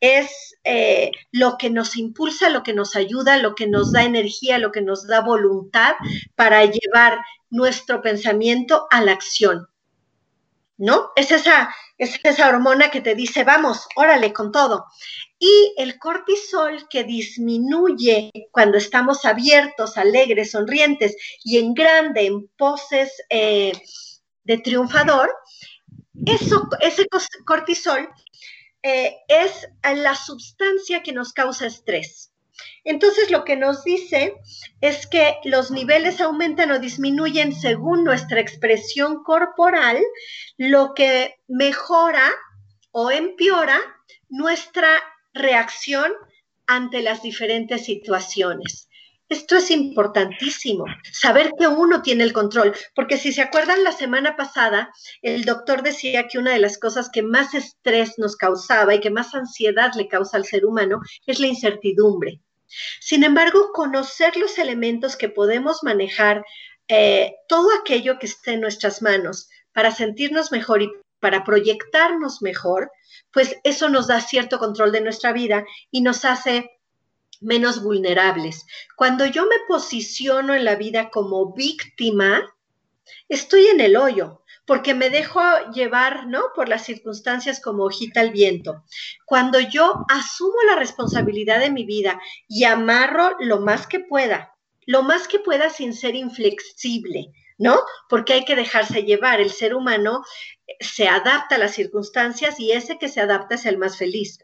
[0.00, 4.58] es eh, lo que nos impulsa, lo que nos ayuda, lo que nos da energía,
[4.58, 5.94] lo que nos da voluntad
[6.34, 7.18] para llevar
[7.50, 9.68] nuestro pensamiento a la acción.
[10.76, 11.10] ¿no?
[11.16, 14.86] Es esa, es esa hormona que te dice, vamos, órale con todo.
[15.38, 23.12] Y el cortisol que disminuye cuando estamos abiertos, alegres, sonrientes y en grande, en poses
[23.28, 23.72] eh,
[24.44, 25.30] de triunfador,
[26.26, 27.06] eso, ese
[27.44, 28.08] cortisol
[28.82, 32.32] eh, es la sustancia que nos causa estrés.
[32.84, 34.34] Entonces lo que nos dice
[34.80, 39.98] es que los niveles aumentan o disminuyen según nuestra expresión corporal,
[40.56, 42.30] lo que mejora
[42.92, 43.80] o empeora
[44.28, 46.12] nuestra reacción
[46.66, 48.88] ante las diferentes situaciones.
[49.34, 54.36] Esto es importantísimo, saber que uno tiene el control, porque si se acuerdan la semana
[54.36, 54.92] pasada,
[55.22, 59.10] el doctor decía que una de las cosas que más estrés nos causaba y que
[59.10, 62.42] más ansiedad le causa al ser humano es la incertidumbre.
[63.00, 66.44] Sin embargo, conocer los elementos que podemos manejar,
[66.86, 72.88] eh, todo aquello que esté en nuestras manos para sentirnos mejor y para proyectarnos mejor,
[73.32, 76.70] pues eso nos da cierto control de nuestra vida y nos hace
[77.40, 78.66] menos vulnerables.
[78.96, 82.42] Cuando yo me posiciono en la vida como víctima,
[83.28, 85.40] estoy en el hoyo, porque me dejo
[85.72, 86.44] llevar, ¿no?
[86.54, 88.84] Por las circunstancias como hojita al viento.
[89.26, 94.54] Cuando yo asumo la responsabilidad de mi vida y amarro lo más que pueda,
[94.86, 97.78] lo más que pueda sin ser inflexible, ¿no?
[98.08, 99.40] Porque hay que dejarse llevar.
[99.40, 100.22] El ser humano
[100.80, 104.38] se adapta a las circunstancias y ese que se adapta es el más feliz.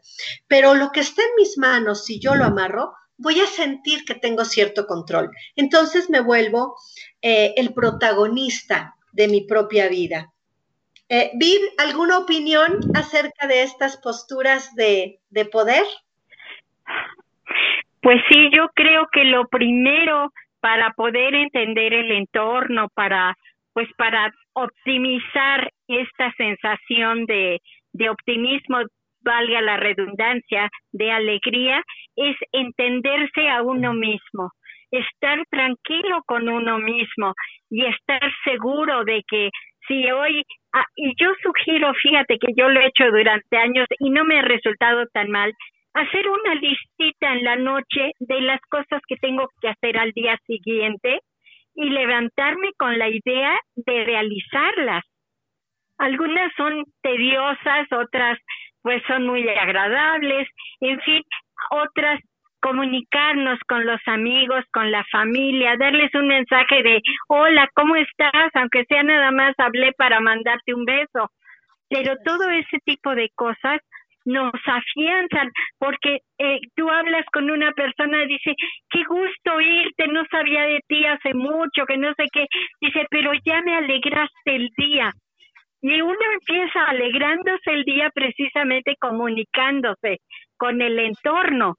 [0.47, 4.15] Pero lo que está en mis manos, si yo lo amarro, voy a sentir que
[4.15, 5.31] tengo cierto control.
[5.55, 6.75] Entonces me vuelvo
[7.21, 10.31] eh, el protagonista de mi propia vida.
[11.09, 15.83] Eh, Vid, ¿alguna opinión acerca de estas posturas de, de poder?
[18.01, 20.31] Pues sí, yo creo que lo primero
[20.61, 23.35] para poder entender el entorno, para
[23.73, 27.59] pues para optimizar esta sensación de,
[27.93, 28.79] de optimismo,
[29.23, 31.83] valga la redundancia, de alegría,
[32.15, 34.51] es entenderse a uno mismo
[34.91, 37.33] estar tranquilo con uno mismo
[37.69, 39.49] y estar seguro de que
[39.87, 44.09] si hoy, ah, y yo sugiero, fíjate que yo lo he hecho durante años y
[44.09, 45.53] no me ha resultado tan mal,
[45.93, 50.37] hacer una listita en la noche de las cosas que tengo que hacer al día
[50.45, 51.19] siguiente
[51.75, 55.03] y levantarme con la idea de realizarlas.
[56.01, 58.39] Algunas son tediosas, otras
[58.81, 60.47] pues son muy agradables,
[60.79, 61.21] en fin,
[61.69, 62.19] otras
[62.59, 68.49] comunicarnos con los amigos, con la familia, darles un mensaje de hola, ¿cómo estás?
[68.55, 71.29] Aunque sea nada más hablé para mandarte un beso.
[71.87, 73.79] Pero todo ese tipo de cosas
[74.25, 78.55] nos afianzan, porque eh, tú hablas con una persona y dice,
[78.89, 82.47] qué gusto irte, no sabía de ti hace mucho, que no sé qué,
[82.79, 85.13] dice, pero ya me alegraste el día.
[85.81, 90.19] Y uno empieza alegrándose el día precisamente comunicándose
[90.57, 91.75] con el entorno,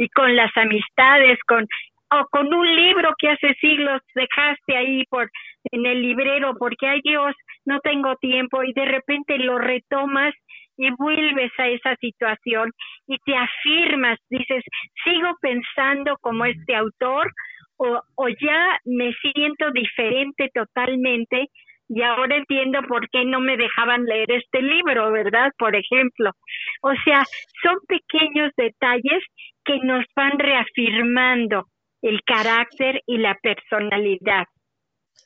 [0.00, 1.66] y con las amistades, con
[2.12, 5.30] o con un libro que hace siglos dejaste ahí por
[5.70, 7.34] en el librero porque, ay Dios,
[7.66, 10.34] no tengo tiempo y de repente lo retomas
[10.76, 12.72] y vuelves a esa situación
[13.06, 14.64] y te afirmas, dices,
[15.04, 17.30] sigo pensando como este autor
[17.76, 21.46] o, o ya me siento diferente totalmente
[21.92, 25.50] y ahora entiendo por qué no me dejaban leer este libro, ¿verdad?
[25.58, 26.30] Por ejemplo.
[26.82, 27.24] O sea,
[27.62, 29.24] son pequeños detalles
[29.64, 31.66] que nos van reafirmando
[32.00, 34.46] el carácter y la personalidad.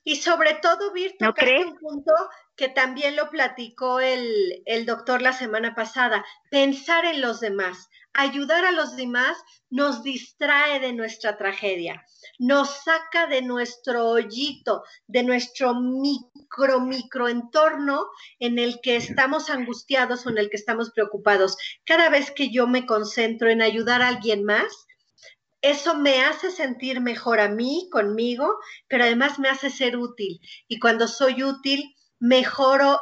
[0.05, 1.35] Y sobre todo, Virtu, ¿No
[1.67, 2.13] un punto
[2.57, 7.89] que también lo platicó el, el doctor la semana pasada, pensar en los demás.
[8.17, 9.37] Ayudar a los demás
[9.71, 12.07] nos distrae de nuestra tragedia,
[12.39, 18.07] nos saca de nuestro hoyito, de nuestro micro, microentorno
[18.39, 21.57] en el que estamos angustiados o en el que estamos preocupados.
[21.85, 24.87] Cada vez que yo me concentro en ayudar a alguien más,
[25.61, 30.39] eso me hace sentir mejor a mí, conmigo, pero además me hace ser útil.
[30.69, 33.01] Y cuando soy útil, mejoro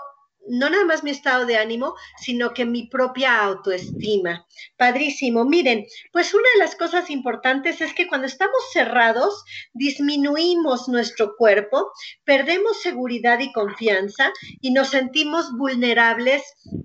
[0.49, 4.47] no nada más mi estado de ánimo, sino que mi propia autoestima.
[4.77, 5.45] Padrísimo.
[5.45, 11.93] Miren, pues una de las cosas importantes es que cuando estamos cerrados, disminuimos nuestro cuerpo,
[12.25, 16.43] perdemos seguridad y confianza y nos sentimos vulnerables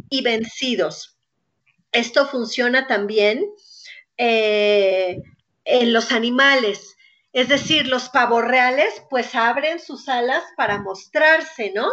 [0.10, 1.18] y vencidos.
[1.92, 3.46] Esto funciona también
[4.18, 5.22] eh,
[5.66, 6.96] en los animales.
[7.34, 11.88] Es decir, los pavos reales pues abren sus alas para mostrarse, ¿no?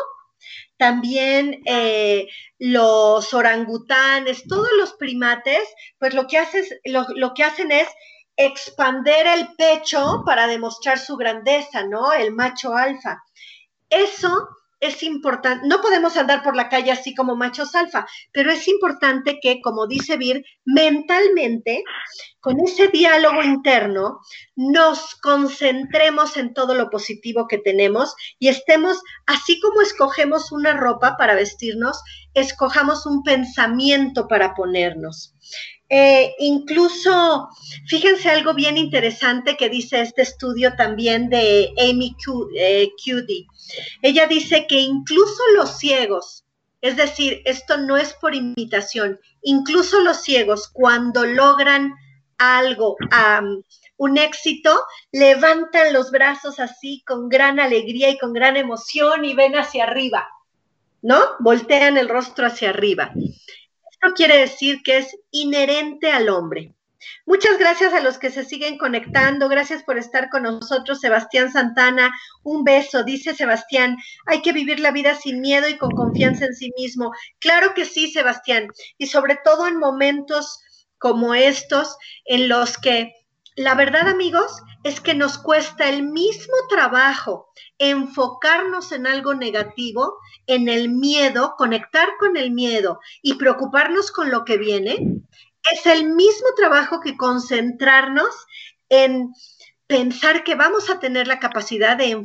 [0.77, 2.27] También eh,
[2.59, 5.68] los orangutanes, todos los primates,
[5.99, 6.42] pues lo que,
[6.85, 7.88] lo, lo que hacen es
[8.37, 12.12] expander el pecho para demostrar su grandeza, ¿no?
[12.12, 13.23] El macho alfa.
[13.88, 14.49] Eso
[14.81, 19.39] es importante, no podemos andar por la calle así como machos alfa, pero es importante
[19.41, 21.83] que, como dice Vir, mentalmente,
[22.41, 24.21] con ese diálogo interno,
[24.57, 31.17] nos concentremos en todo lo positivo que tenemos y estemos, así como escogemos una ropa
[31.17, 32.03] para vestirnos,
[32.35, 35.34] escojamos un pensamiento para ponernos.
[35.89, 37.49] Eh, incluso,
[37.87, 42.17] fíjense algo bien interesante que dice este estudio también de Amy
[42.57, 43.47] eh, Cuddy.
[44.03, 46.45] Ella dice que incluso los ciegos,
[46.81, 51.95] es decir, esto no es por imitación, incluso los ciegos cuando logran
[52.39, 52.97] algo,
[53.97, 54.81] un éxito,
[55.13, 60.29] levantan los brazos así con gran alegría y con gran emoción y ven hacia arriba,
[61.03, 61.21] ¿no?
[61.39, 63.13] Voltean el rostro hacia arriba
[64.12, 66.75] quiere decir que es inherente al hombre.
[67.27, 69.49] Muchas gracias a los que se siguen conectando.
[69.49, 72.11] Gracias por estar con nosotros, Sebastián Santana.
[72.43, 73.97] Un beso, dice Sebastián.
[74.27, 77.12] Hay que vivir la vida sin miedo y con confianza en sí mismo.
[77.38, 78.69] Claro que sí, Sebastián.
[78.99, 80.61] Y sobre todo en momentos
[80.99, 83.12] como estos, en los que
[83.57, 90.68] la verdad, amigos, es que nos cuesta el mismo trabajo enfocarnos en algo negativo, en
[90.68, 95.23] el miedo, conectar con el miedo y preocuparnos con lo que viene.
[95.73, 98.35] Es el mismo trabajo que concentrarnos
[98.90, 99.33] en
[99.87, 102.16] pensar que vamos a tener la capacidad de,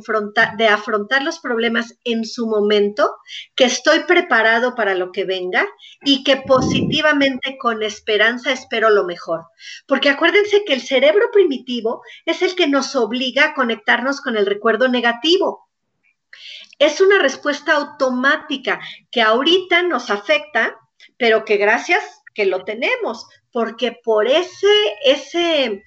[0.56, 3.16] de afrontar los problemas en su momento,
[3.54, 5.66] que estoy preparado para lo que venga
[6.02, 9.44] y que positivamente con esperanza espero lo mejor.
[9.86, 14.46] Porque acuérdense que el cerebro primitivo es el que nos obliga a conectarnos con el
[14.46, 15.68] recuerdo negativo.
[16.78, 20.78] Es una respuesta automática que ahorita nos afecta,
[21.18, 22.02] pero que gracias
[22.34, 24.68] que lo tenemos, porque por ese,
[25.04, 25.82] ese,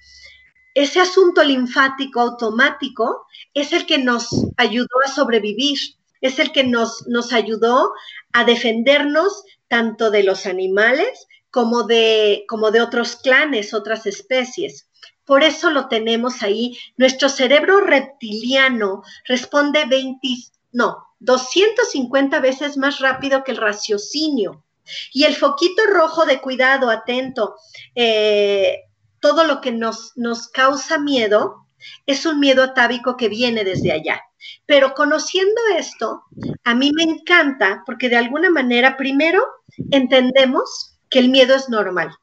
[0.74, 5.78] ese asunto linfático automático es el que nos ayudó a sobrevivir,
[6.20, 7.92] es el que nos, nos ayudó
[8.32, 14.88] a defendernos tanto de los animales como de, como de otros clanes, otras especies.
[15.24, 16.76] Por eso lo tenemos ahí.
[16.96, 20.28] Nuestro cerebro reptiliano responde 20,
[20.72, 24.64] no, 250 veces más rápido que el raciocinio.
[25.12, 27.56] Y el foquito rojo de cuidado, atento,
[27.94, 28.83] eh,
[29.24, 31.66] todo lo que nos, nos causa miedo
[32.04, 34.20] es un miedo atávico que viene desde allá.
[34.66, 36.24] Pero conociendo esto,
[36.62, 39.42] a mí me encanta porque de alguna manera, primero,
[39.90, 42.14] entendemos que el miedo es normal,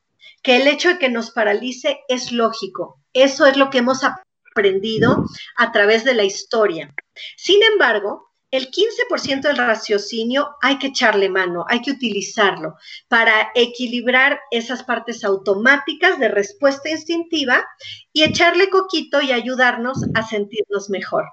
[0.43, 2.99] que el hecho de que nos paralice es lógico.
[3.13, 5.25] Eso es lo que hemos aprendido
[5.57, 6.93] a través de la historia.
[7.35, 12.75] Sin embargo, el 15% del raciocinio hay que echarle mano, hay que utilizarlo
[13.07, 17.65] para equilibrar esas partes automáticas de respuesta instintiva
[18.11, 21.25] y echarle coquito y ayudarnos a sentirnos mejor.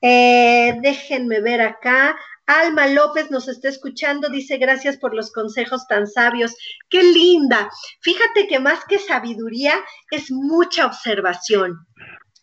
[0.00, 2.16] Eh, déjenme ver acá.
[2.46, 6.54] Alma López nos está escuchando, dice gracias por los consejos tan sabios.
[6.88, 7.70] Qué linda.
[8.00, 9.74] Fíjate que más que sabiduría
[10.10, 11.86] es mucha observación.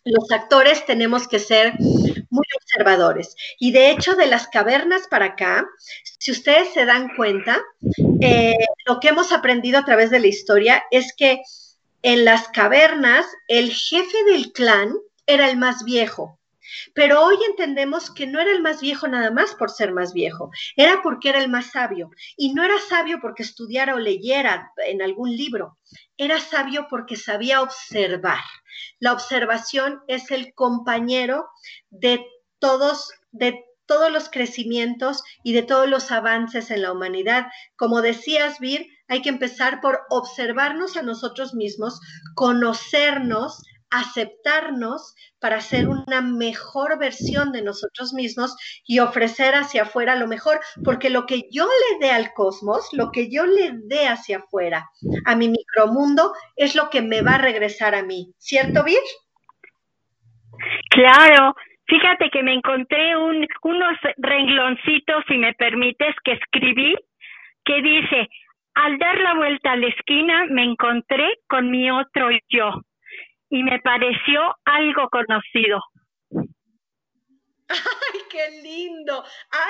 [0.04, 1.74] Los actores tenemos que ser
[2.30, 3.36] muy observadores.
[3.58, 5.66] Y de hecho, de las cavernas para acá,
[6.18, 7.60] si ustedes se dan cuenta,
[8.20, 8.56] eh,
[8.86, 11.42] lo que hemos aprendido a través de la historia es que
[12.02, 14.92] en las cavernas el jefe del clan
[15.26, 16.38] era el más viejo.
[16.94, 20.50] Pero hoy entendemos que no era el más viejo nada más por ser más viejo,
[20.74, 22.10] era porque era el más sabio.
[22.36, 25.76] Y no era sabio porque estudiara o leyera en algún libro,
[26.16, 28.40] era sabio porque sabía observar.
[28.98, 31.46] La observación es el compañero
[31.90, 32.24] de
[32.62, 37.48] todos, de todos los crecimientos y de todos los avances en la humanidad.
[37.76, 42.00] Como decías, Vir, hay que empezar por observarnos a nosotros mismos,
[42.36, 48.56] conocernos, aceptarnos para ser una mejor versión de nosotros mismos
[48.86, 53.10] y ofrecer hacia afuera lo mejor, porque lo que yo le dé al cosmos, lo
[53.10, 54.88] que yo le dé hacia afuera,
[55.26, 59.02] a mi micromundo, es lo que me va a regresar a mí, ¿cierto, Vir?
[60.90, 61.54] Claro,
[61.92, 66.96] fíjate que me encontré un, unos rengloncitos, si me permites, que escribí,
[67.66, 68.28] que dice,
[68.74, 72.80] al dar la vuelta a la esquina me encontré con mi otro yo
[73.50, 75.82] y me pareció algo conocido.
[77.68, 79.22] ¡Ay, qué lindo!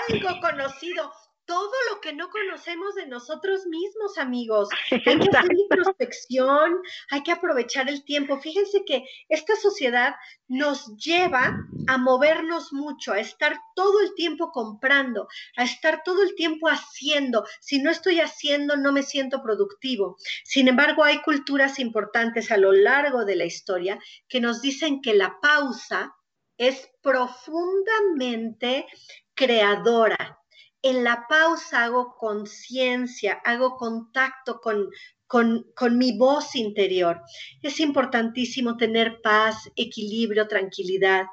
[0.09, 1.11] Algo conocido
[1.53, 4.71] todo lo que no conocemos de nosotros mismos, amigos.
[4.91, 6.81] Hay que hacer introspección,
[7.11, 8.41] hay que aprovechar el tiempo.
[8.41, 10.15] Fíjense que esta sociedad
[10.49, 15.29] nos lleva a movernos mucho, a estar todo el tiempo comprando,
[15.59, 17.45] a estar todo el tiempo haciendo.
[17.61, 20.17] Si no estoy haciendo, no me siento productivo.
[20.45, 25.13] Sin embargo, hay culturas importantes a lo largo de la historia que nos dicen que
[25.13, 26.15] la pausa
[26.57, 28.87] es profundamente
[29.35, 30.42] creadora,
[30.83, 34.91] en la pausa hago conciencia, hago contacto con,
[35.27, 37.23] con, mi voz interior.
[37.63, 41.27] Es importantísimo tener paz, equilibrio, tranquilidad.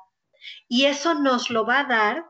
[0.67, 2.25] Y eso nos lo va a dar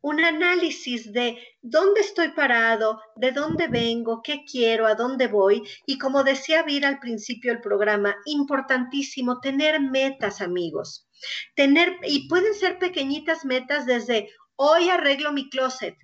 [0.00, 5.62] un análisis de dónde estoy parado, de dónde vengo, qué quiero, a dónde voy.
[5.86, 11.06] Y como decía Vir al principio del programa, importantísimo tener metas, amigos.
[11.54, 15.96] Tener, y pueden ser pequeñitas metas desde hoy arreglo mi closet,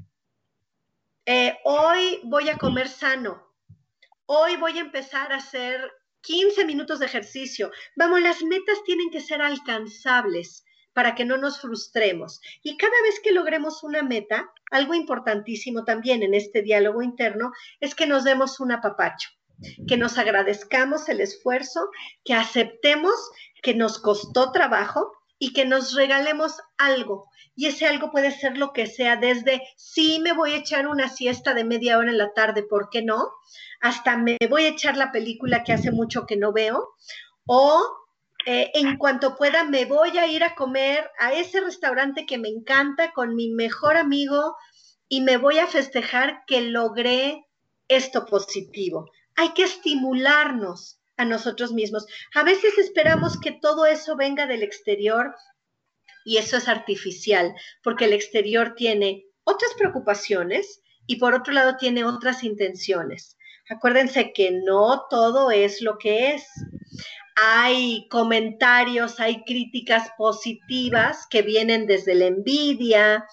[1.30, 3.46] eh, hoy voy a comer sano,
[4.24, 5.78] hoy voy a empezar a hacer
[6.22, 7.70] 15 minutos de ejercicio.
[7.96, 10.64] Vamos, las metas tienen que ser alcanzables
[10.94, 12.40] para que no nos frustremos.
[12.62, 17.94] Y cada vez que logremos una meta, algo importantísimo también en este diálogo interno es
[17.94, 19.28] que nos demos un apapacho,
[19.86, 21.90] que nos agradezcamos el esfuerzo,
[22.24, 23.12] que aceptemos
[23.62, 28.72] que nos costó trabajo y que nos regalemos algo, y ese algo puede ser lo
[28.72, 32.32] que sea, desde sí me voy a echar una siesta de media hora en la
[32.32, 33.30] tarde, ¿por qué no?
[33.80, 36.95] Hasta me voy a echar la película que hace mucho que no veo,
[37.47, 37.99] o
[38.47, 42.49] eh, en cuanto pueda me voy a ir a comer a ese restaurante que me
[42.49, 44.57] encanta con mi mejor amigo
[45.09, 47.45] y me voy a festejar que logré
[47.89, 49.11] esto positivo.
[49.36, 52.06] Hay que estimularnos a nosotros mismos.
[52.34, 55.34] A veces esperamos que todo eso venga del exterior
[56.24, 62.04] y eso es artificial, porque el exterior tiene otras preocupaciones y por otro lado tiene
[62.04, 63.36] otras intenciones.
[63.68, 66.46] Acuérdense que no todo es lo que es.
[67.36, 73.26] Hay comentarios, hay críticas positivas que vienen desde la envidia,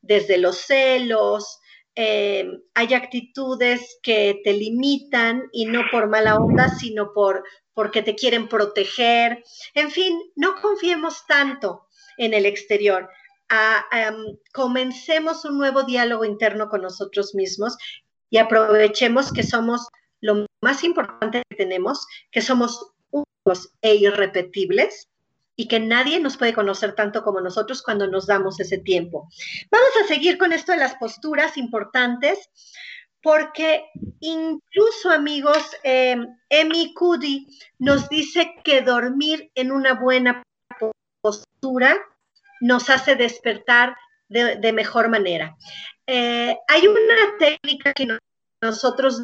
[0.00, 1.60] desde los celos,
[1.96, 8.14] eh, hay actitudes que te limitan y no por mala onda, sino por porque te
[8.14, 9.44] quieren proteger.
[9.74, 11.86] En fin, no confiemos tanto
[12.16, 13.08] en el exterior.
[14.52, 17.76] comencemos un nuevo diálogo interno con nosotros mismos
[18.30, 19.86] y aprovechemos que somos
[20.20, 25.08] lo más importante que tenemos, que somos únicos e irrepetibles
[25.56, 29.28] y que nadie nos puede conocer tanto como nosotros cuando nos damos ese tiempo.
[29.70, 32.50] Vamos a seguir con esto de las posturas importantes,
[33.22, 33.86] porque
[34.20, 36.16] incluso amigos, eh,
[36.48, 37.46] Emi Cudi
[37.78, 40.42] nos dice que dormir en una buena
[41.20, 41.96] postura
[42.60, 43.96] nos hace despertar
[44.28, 45.56] de, mejor manera.
[46.06, 48.08] Eh, hay una técnica que
[48.60, 49.22] nosotros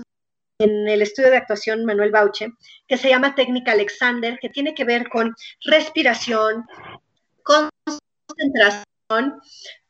[0.60, 2.52] en el estudio de actuación Manuel Bauche,
[2.86, 5.34] que se llama técnica Alexander, que tiene que ver con
[5.64, 6.66] respiración,
[7.42, 8.84] concentración,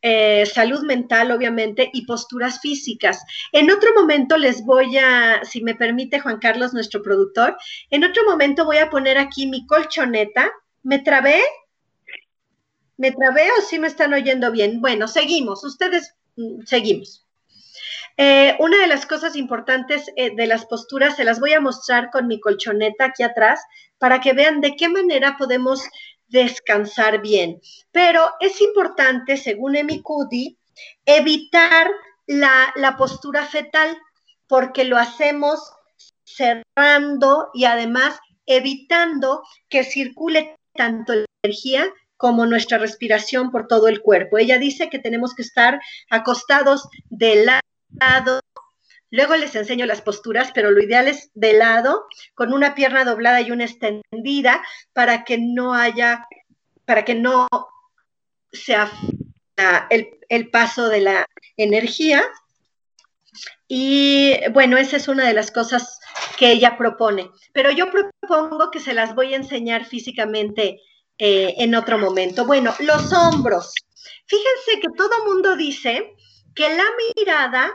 [0.00, 3.20] eh, salud mental, obviamente, y posturas físicas.
[3.52, 7.56] En otro momento les voy a, si me permite Juan Carlos, nuestro productor,
[7.90, 10.52] en otro momento voy a poner aquí mi colchoneta.
[10.84, 11.42] ¿Me trabé?
[12.96, 14.80] ¿Me trabé o sí me están oyendo bien?
[14.80, 17.26] Bueno, seguimos, ustedes mm, seguimos.
[18.16, 22.10] Eh, una de las cosas importantes eh, de las posturas se las voy a mostrar
[22.10, 23.60] con mi colchoneta aquí atrás
[23.98, 25.82] para que vean de qué manera podemos
[26.28, 27.60] descansar bien.
[27.92, 30.02] Pero es importante, según Emi
[31.04, 31.90] evitar
[32.26, 33.96] la, la postura fetal,
[34.46, 35.60] porque lo hacemos
[36.24, 44.02] cerrando y además evitando que circule tanto la energía como nuestra respiración por todo el
[44.02, 44.38] cuerpo.
[44.38, 45.80] Ella dice que tenemos que estar
[46.10, 47.60] acostados de lado.
[49.10, 53.40] Luego les enseño las posturas, pero lo ideal es de lado, con una pierna doblada
[53.40, 54.62] y una extendida,
[54.92, 56.26] para que no haya,
[56.84, 57.48] para que no
[58.52, 58.90] sea
[59.90, 61.26] el, el paso de la
[61.56, 62.22] energía.
[63.66, 66.00] Y bueno, esa es una de las cosas
[66.36, 67.30] que ella propone.
[67.52, 70.80] Pero yo propongo que se las voy a enseñar físicamente
[71.18, 72.46] eh, en otro momento.
[72.46, 73.74] Bueno, los hombros.
[74.26, 76.14] Fíjense que todo mundo dice
[76.54, 76.84] que la
[77.16, 77.72] mirada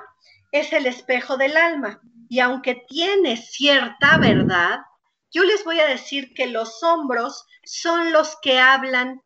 [0.51, 4.79] es el espejo del alma y aunque tiene cierta verdad,
[5.31, 9.21] yo les voy a decir que los hombros son los que hablan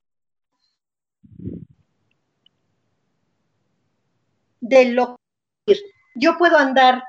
[4.59, 5.19] de lo
[5.65, 5.79] que
[6.15, 7.03] yo puedo andar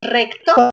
[0.00, 0.70] recto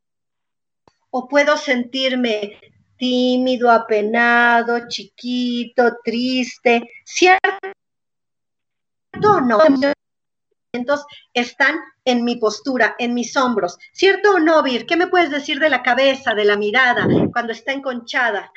[1.10, 2.60] o puedo sentirme
[2.98, 7.72] tímido, apenado, chiquito, triste, ¿cierto
[9.42, 9.60] no?
[11.34, 13.78] Están en mi postura, en mis hombros.
[13.92, 14.86] ¿Cierto o no, Vir?
[14.88, 18.52] ¿Qué me puedes decir de la cabeza, de la mirada, cuando está enconchada?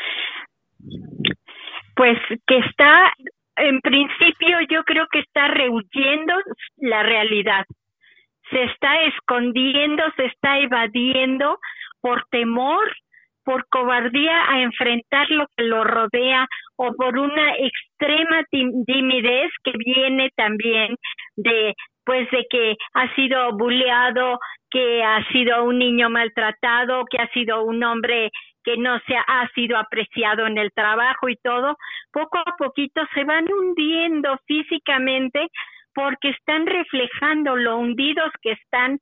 [1.94, 3.12] Pues que está,
[3.56, 6.34] en principio yo creo que está rehuyendo
[6.78, 7.66] la realidad.
[8.50, 11.58] Se está escondiendo, se está evadiendo
[12.00, 12.84] por temor
[13.44, 20.30] por cobardía a enfrentar lo que lo rodea o por una extrema timidez que viene
[20.34, 20.96] también
[21.36, 21.72] de
[22.06, 24.38] pues de que ha sido bulleado,
[24.70, 28.30] que ha sido un niño maltratado, que ha sido un hombre
[28.64, 31.76] que no se ha sido apreciado en el trabajo y todo,
[32.12, 35.48] poco a poquito se van hundiendo físicamente
[35.94, 38.98] porque están reflejando lo hundidos que están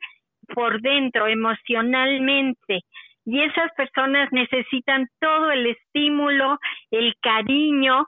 [0.55, 2.81] por dentro emocionalmente.
[3.27, 6.59] Y esas personas necesitan todo el estímulo,
[6.91, 8.07] el cariño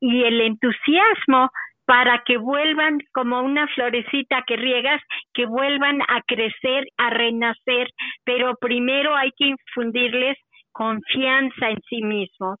[0.00, 1.50] y el entusiasmo
[1.84, 5.02] para que vuelvan como una florecita que riegas,
[5.34, 7.88] que vuelvan a crecer, a renacer,
[8.24, 10.38] pero primero hay que infundirles
[10.72, 12.58] confianza en sí mismos,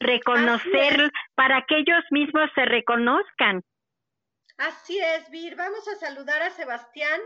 [0.00, 3.62] reconocer para que ellos mismos se reconozcan.
[4.56, 5.56] Así es, Vir.
[5.56, 7.20] Vamos a saludar a Sebastián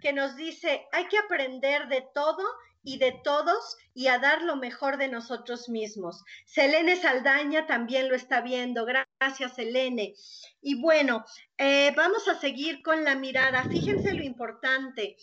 [0.00, 2.42] que nos dice, hay que aprender de todo
[2.82, 6.24] y de todos y a dar lo mejor de nosotros mismos.
[6.46, 8.84] Selene Saldaña también lo está viendo.
[8.84, 10.14] Gracias, Selene.
[10.62, 11.24] Y bueno,
[11.58, 13.64] eh, vamos a seguir con la mirada.
[13.64, 15.16] Fíjense lo importante.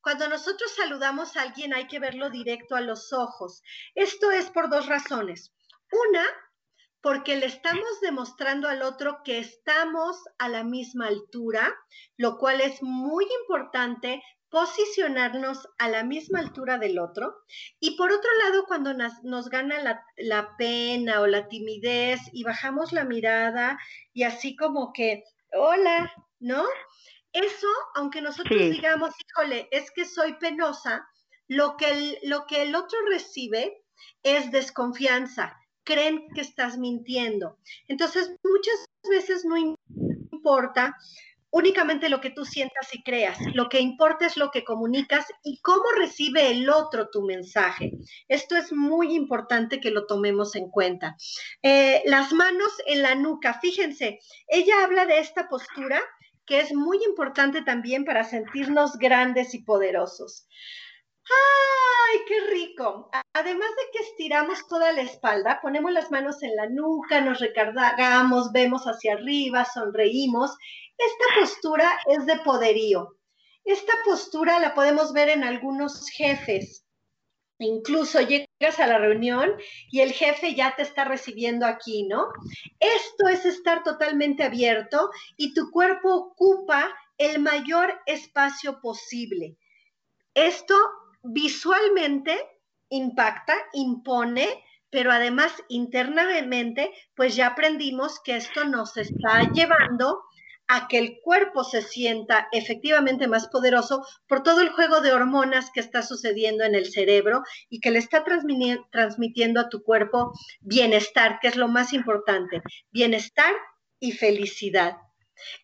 [0.00, 3.62] Cuando nosotros saludamos a alguien hay que verlo directo a los ojos.
[3.94, 5.52] Esto es por dos razones.
[6.08, 6.26] Una,
[7.02, 11.74] porque le estamos demostrando al otro que estamos a la misma altura,
[12.16, 14.22] lo cual es muy importante
[14.52, 17.34] posicionarnos a la misma altura del otro.
[17.80, 23.04] Y por otro lado, cuando nos, gana la, pena o la timidez y bajamos la
[23.04, 23.78] mirada
[24.12, 25.24] y así como que,
[25.54, 26.66] hola, ¿no?
[27.32, 31.08] Eso, aunque nosotros digamos, híjole, es que soy penosa,
[31.48, 33.82] lo que, el, lo que el otro recibe
[34.22, 35.56] es desconfianza.
[35.82, 37.56] Creen que estás mintiendo.
[37.88, 40.94] Entonces, muchas veces no importa
[41.52, 43.38] únicamente lo que tú sientas y creas.
[43.54, 47.92] Lo que importa es lo que comunicas y cómo recibe el otro tu mensaje.
[48.26, 51.16] Esto es muy importante que lo tomemos en cuenta.
[51.62, 56.02] Eh, las manos en la nuca, fíjense, ella habla de esta postura
[56.46, 60.48] que es muy importante también para sentirnos grandes y poderosos.
[61.24, 63.10] ¡Ay, qué rico!
[63.32, 68.52] Además de que estiramos toda la espalda, ponemos las manos en la nuca, nos recargamos,
[68.52, 70.56] vemos hacia arriba, sonreímos
[70.98, 73.16] esta postura es de poderío.
[73.64, 76.84] Esta postura la podemos ver en algunos jefes.
[77.58, 79.52] Incluso llegas a la reunión
[79.90, 82.26] y el jefe ya te está recibiendo aquí, ¿no?
[82.80, 89.56] Esto es estar totalmente abierto y tu cuerpo ocupa el mayor espacio posible.
[90.34, 90.74] Esto
[91.22, 92.36] visualmente
[92.88, 94.48] impacta, impone,
[94.90, 100.22] pero además internamente, pues ya aprendimos que esto nos está llevando
[100.68, 105.70] a que el cuerpo se sienta efectivamente más poderoso por todo el juego de hormonas
[105.72, 111.38] que está sucediendo en el cerebro y que le está transmitiendo a tu cuerpo bienestar,
[111.40, 113.52] que es lo más importante, bienestar
[114.00, 114.96] y felicidad.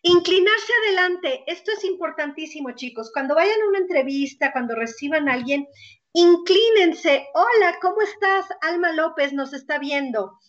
[0.01, 3.11] Inclinarse adelante, esto es importantísimo, chicos.
[3.13, 5.67] Cuando vayan a una entrevista, cuando reciban a alguien,
[6.13, 7.27] Inclínense.
[7.35, 8.47] Hola, ¿cómo estás?
[8.61, 10.39] Alma López nos está viendo.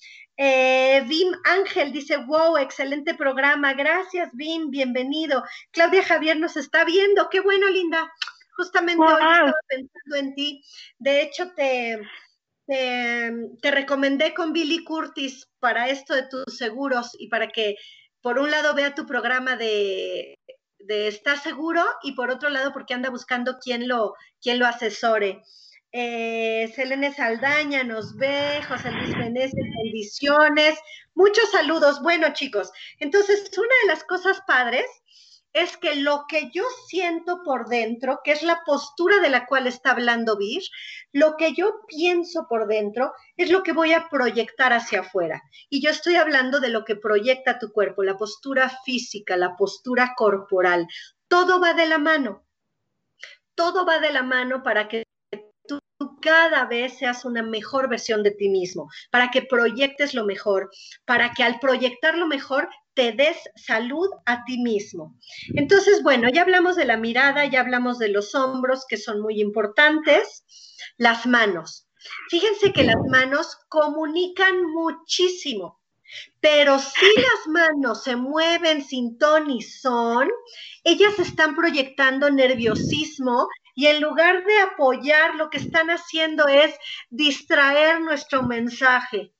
[0.42, 3.74] Eh, Vim Ángel dice, wow, excelente programa.
[3.74, 5.44] Gracias, Vim, bienvenido.
[5.70, 7.28] Claudia Javier nos está viendo.
[7.28, 8.10] Qué bueno, linda.
[8.56, 10.64] Justamente hoy estaba pensando en ti.
[10.98, 12.00] De hecho, te,
[12.66, 17.74] te, recomendé con Billy Curtis para esto de tus seguros y para que,
[18.22, 20.38] por un lado, vea tu programa de,
[20.78, 25.42] de estar seguro y por otro lado, porque anda buscando quién lo, quién lo asesore.
[25.92, 30.78] Eh, Selene Saldaña nos ve, José Luis Meneses, bendiciones,
[31.14, 32.00] muchos saludos.
[32.00, 32.70] Bueno, chicos,
[33.00, 34.86] entonces una de las cosas padres
[35.52, 39.66] es que lo que yo siento por dentro, que es la postura de la cual
[39.66, 40.62] está hablando Vir,
[41.12, 45.42] lo que yo pienso por dentro es lo que voy a proyectar hacia afuera.
[45.68, 50.14] Y yo estoy hablando de lo que proyecta tu cuerpo, la postura física, la postura
[50.16, 50.86] corporal.
[51.26, 52.46] Todo va de la mano.
[53.56, 55.02] Todo va de la mano para que
[56.20, 60.70] cada vez seas una mejor versión de ti mismo, para que proyectes lo mejor,
[61.04, 65.16] para que al proyectar lo mejor te des salud a ti mismo.
[65.54, 69.40] Entonces, bueno, ya hablamos de la mirada, ya hablamos de los hombros, que son muy
[69.40, 70.44] importantes,
[70.96, 71.86] las manos.
[72.30, 75.80] Fíjense que las manos comunican muchísimo,
[76.40, 80.28] pero si las manos se mueven sin ton y son,
[80.82, 83.48] ellas están proyectando nerviosismo
[83.80, 86.74] y en lugar de apoyar, lo que están haciendo es
[87.08, 89.32] distraer nuestro mensaje.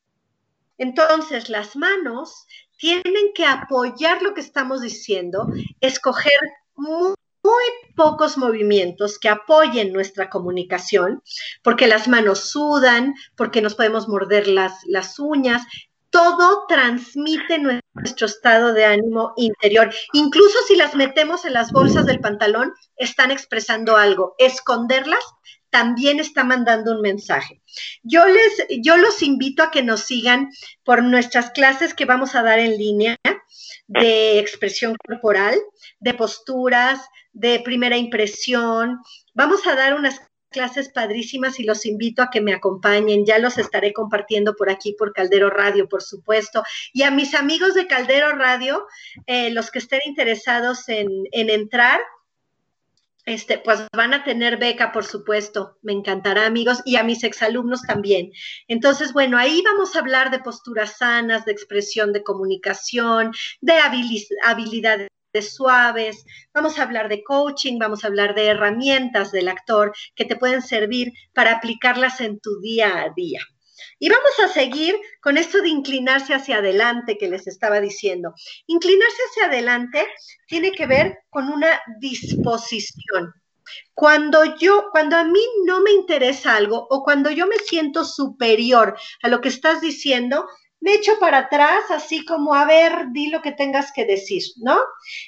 [0.78, 2.46] Entonces, las manos
[2.78, 5.46] tienen que apoyar lo que estamos diciendo,
[5.82, 6.40] escoger
[6.74, 7.14] muy,
[7.94, 11.22] pocos movimientos que apoyen nuestra comunicación,
[11.62, 15.66] porque las manos sudan, porque nos podemos morder las, las uñas,
[16.08, 17.58] todo transmite
[17.94, 19.92] nuestro estado de ánimo interior.
[20.12, 24.34] Incluso si las metemos en las bolsas del pantalón, están expresando algo.
[24.38, 25.24] Esconderlas
[25.70, 27.62] también está mandando un mensaje.
[28.02, 30.50] Yo les, yo los invito a que nos sigan
[30.84, 33.16] por nuestras clases que vamos a dar en línea
[33.86, 35.58] de expresión corporal,
[36.00, 37.00] de posturas,
[37.32, 39.00] de primera impresión.
[39.34, 40.20] Vamos a dar unas
[40.50, 43.24] clases padrísimas y los invito a que me acompañen.
[43.24, 46.62] Ya los estaré compartiendo por aquí, por Caldero Radio, por supuesto.
[46.92, 48.86] Y a mis amigos de Caldero Radio,
[49.26, 52.00] eh, los que estén interesados en, en entrar,
[53.26, 57.82] este, pues van a tener beca, por supuesto, me encantará, amigos, y a mis exalumnos
[57.82, 58.32] también.
[58.66, 63.74] Entonces, bueno, ahí vamos a hablar de posturas sanas, de expresión de comunicación, de
[64.42, 65.08] habilidades
[65.40, 70.36] suaves, vamos a hablar de coaching, vamos a hablar de herramientas del actor que te
[70.36, 73.40] pueden servir para aplicarlas en tu día a día.
[73.98, 78.34] Y vamos a seguir con esto de inclinarse hacia adelante que les estaba diciendo.
[78.66, 80.06] Inclinarse hacia adelante
[80.46, 83.32] tiene que ver con una disposición.
[83.94, 88.96] Cuando yo, cuando a mí no me interesa algo o cuando yo me siento superior
[89.22, 90.46] a lo que estás diciendo,
[90.80, 94.78] me echo para atrás, así como, a ver, di lo que tengas que decir, ¿no?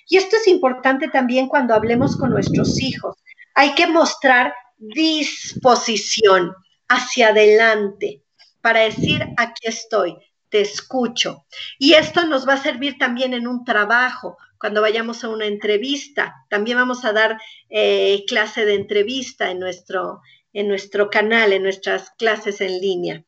[0.09, 3.17] Y esto es importante también cuando hablemos con nuestros hijos.
[3.55, 6.55] Hay que mostrar disposición
[6.89, 8.23] hacia adelante
[8.61, 10.17] para decir, aquí estoy,
[10.49, 11.45] te escucho.
[11.79, 16.37] Y esto nos va a servir también en un trabajo, cuando vayamos a una entrevista.
[16.49, 17.37] También vamos a dar
[17.69, 20.21] eh, clase de entrevista en nuestro,
[20.53, 23.25] en nuestro canal, en nuestras clases en línea.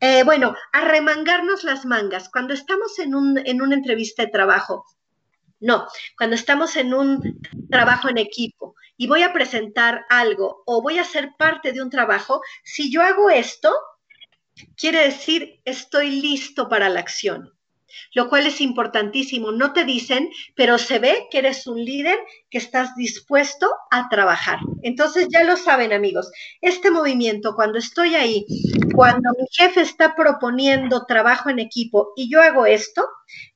[0.00, 2.28] Eh, bueno, arremangarnos las mangas.
[2.30, 4.84] Cuando estamos en, un, en una entrevista de trabajo,
[5.60, 7.40] no, cuando estamos en un
[7.70, 11.90] trabajo en equipo y voy a presentar algo o voy a ser parte de un
[11.90, 13.72] trabajo, si yo hago esto,
[14.76, 17.57] quiere decir estoy listo para la acción
[18.14, 19.52] lo cual es importantísimo.
[19.52, 22.18] No te dicen, pero se ve que eres un líder
[22.50, 24.58] que estás dispuesto a trabajar.
[24.82, 26.30] Entonces ya lo saben amigos,
[26.60, 28.46] este movimiento, cuando estoy ahí,
[28.94, 33.06] cuando mi jefe está proponiendo trabajo en equipo y yo hago esto,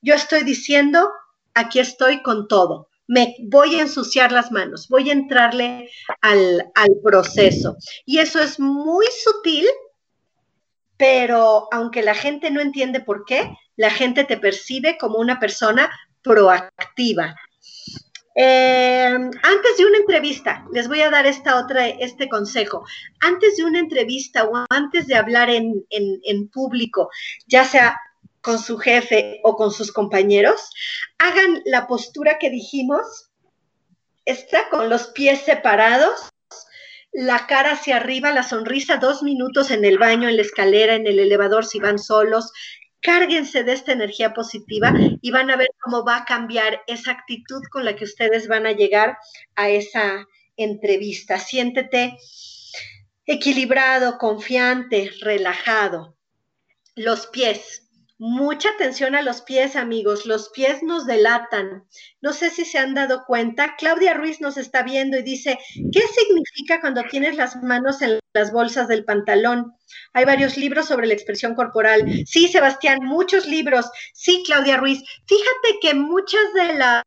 [0.01, 1.09] yo estoy diciendo,
[1.55, 2.89] aquí estoy con todo.
[3.09, 7.76] Me voy a ensuciar las manos, voy a entrarle al, al proceso.
[8.07, 9.66] Y eso es muy sutil,
[10.97, 13.51] pero aunque la gente no entiende por qué,
[13.83, 15.91] la gente te percibe como una persona
[16.22, 17.35] proactiva.
[18.37, 22.85] Eh, antes de una entrevista, les voy a dar esta otra, este consejo.
[23.18, 27.11] Antes de una entrevista o antes de hablar en, en público,
[27.49, 27.99] ya sea
[28.41, 30.70] con su jefe o con sus compañeros,
[31.18, 33.33] hagan la postura que dijimos,
[34.24, 36.30] está con los pies separados,
[37.12, 41.09] la cara hacia arriba, la sonrisa, dos minutos en el baño, en la escalera, en
[41.09, 42.53] el elevador si van solos,
[43.03, 47.61] cárguense de esta energía positiva y van a ver cómo va a cambiar esa actitud
[47.71, 49.19] con la que ustedes van a llegar
[49.57, 50.27] a esa
[50.57, 51.39] entrevista.
[51.39, 52.17] Siéntete
[53.27, 56.17] equilibrado, confiante, relajado.
[56.95, 57.89] Los pies.
[58.19, 60.27] Mucha atención a los pies, amigos.
[60.27, 61.89] Los pies nos delatan.
[62.21, 63.75] No sé si se han dado cuenta.
[63.77, 65.59] Claudia Ruiz nos está viendo y dice,
[65.93, 69.73] ¿qué significa cuando tienes las manos en las bolsas del pantalón?
[70.12, 72.05] Hay varios libros sobre la expresión corporal.
[72.26, 73.90] Sí, Sebastián, muchos libros.
[74.12, 75.03] Sí, Claudia Ruiz.
[75.26, 77.05] Fíjate que muchas de las...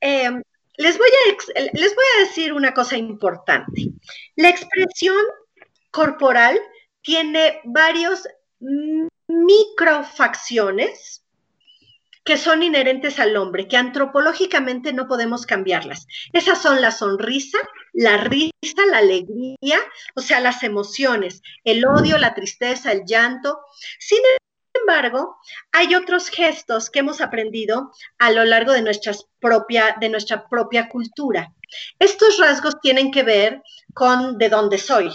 [0.00, 0.30] Eh,
[0.76, 1.30] les, voy a,
[1.72, 3.90] les voy a decir una cosa importante.
[4.36, 5.16] La expresión
[5.90, 6.58] corporal
[7.02, 8.26] tiene varios
[9.28, 11.24] microfacciones
[12.28, 16.06] que son inherentes al hombre, que antropológicamente no podemos cambiarlas.
[16.34, 17.58] Esas son la sonrisa,
[17.98, 19.80] la risa, la alegría,
[20.14, 23.58] o sea, las emociones, el odio, la tristeza, el llanto.
[23.98, 24.20] Sin
[24.72, 25.36] embargo,
[25.72, 30.88] hay otros gestos que hemos aprendido a lo largo de, nuestras propia, de nuestra propia
[30.88, 31.52] cultura.
[31.98, 33.62] Estos rasgos tienen que ver
[33.94, 35.10] con de dónde soy.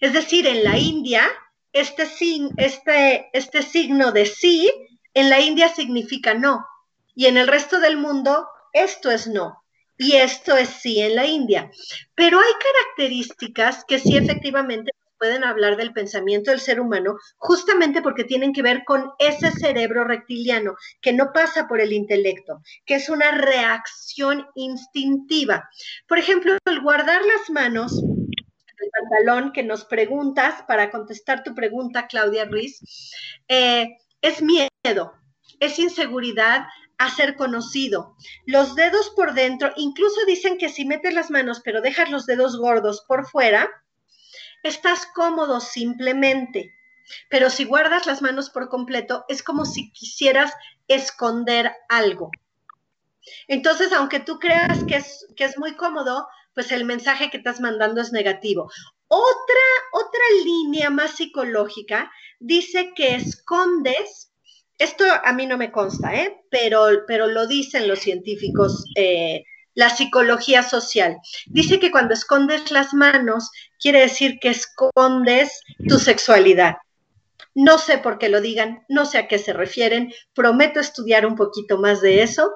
[0.00, 1.30] Es decir, en la India
[1.72, 2.08] este,
[2.56, 4.68] este, este signo de sí
[5.14, 6.66] en la India significa no.
[7.14, 9.63] Y en el resto del mundo, esto es no.
[9.96, 11.70] Y esto es sí en la India.
[12.14, 18.24] Pero hay características que sí efectivamente pueden hablar del pensamiento del ser humano, justamente porque
[18.24, 23.08] tienen que ver con ese cerebro reptiliano que no pasa por el intelecto, que es
[23.08, 25.68] una reacción instintiva.
[26.08, 28.02] Por ejemplo, el guardar las manos
[28.94, 32.80] pantalón que nos preguntas, para contestar tu pregunta, Claudia Ruiz,
[33.48, 35.14] eh, es miedo,
[35.60, 36.66] es inseguridad
[36.98, 38.16] a ser conocido.
[38.46, 42.58] Los dedos por dentro, incluso dicen que si metes las manos pero dejas los dedos
[42.58, 43.70] gordos por fuera,
[44.62, 46.72] estás cómodo simplemente.
[47.28, 50.52] Pero si guardas las manos por completo, es como si quisieras
[50.88, 52.30] esconder algo.
[53.48, 57.60] Entonces, aunque tú creas que es, que es muy cómodo, pues el mensaje que estás
[57.60, 58.70] mandando es negativo.
[59.08, 64.32] Otra, otra línea más psicológica dice que escondes,
[64.78, 66.40] esto a mí no me consta, ¿eh?
[66.50, 69.44] pero, pero lo dicen los científicos, eh,
[69.74, 71.16] la psicología social.
[71.46, 73.50] Dice que cuando escondes las manos,
[73.80, 76.76] quiere decir que escondes tu sexualidad.
[77.56, 81.36] No sé por qué lo digan, no sé a qué se refieren, prometo estudiar un
[81.36, 82.52] poquito más de eso,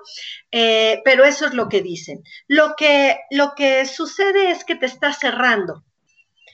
[0.51, 2.25] eh, pero eso es lo que dicen.
[2.49, 5.85] Lo que, lo que sucede es que te estás cerrando.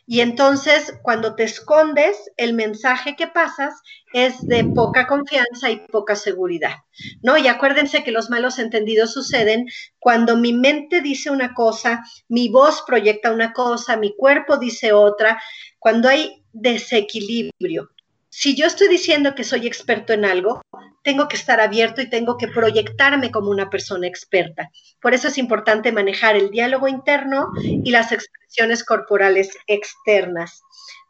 [0.06, 3.74] Y entonces, cuando te escondes, el mensaje que pasas
[4.12, 6.74] es de poca confianza y poca seguridad,
[7.22, 7.38] ¿no?
[7.38, 9.66] Y acuérdense que los malos entendidos suceden
[9.98, 15.40] cuando mi mente dice una cosa, mi voz proyecta una cosa, mi cuerpo dice otra,
[15.78, 17.93] cuando hay desequilibrio
[18.36, 20.60] si yo estoy diciendo que soy experto en algo,
[21.04, 24.72] tengo que estar abierto y tengo que proyectarme como una persona experta.
[25.00, 30.62] Por eso es importante manejar el diálogo interno y las expresiones corporales externas.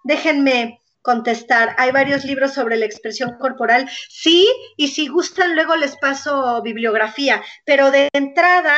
[0.04, 1.74] Déjenme contestar.
[1.78, 3.88] Hay varios libros sobre la expresión corporal.
[4.10, 4.46] Sí,
[4.76, 7.42] y si gustan, luego les paso bibliografía.
[7.64, 8.76] Pero de entrada,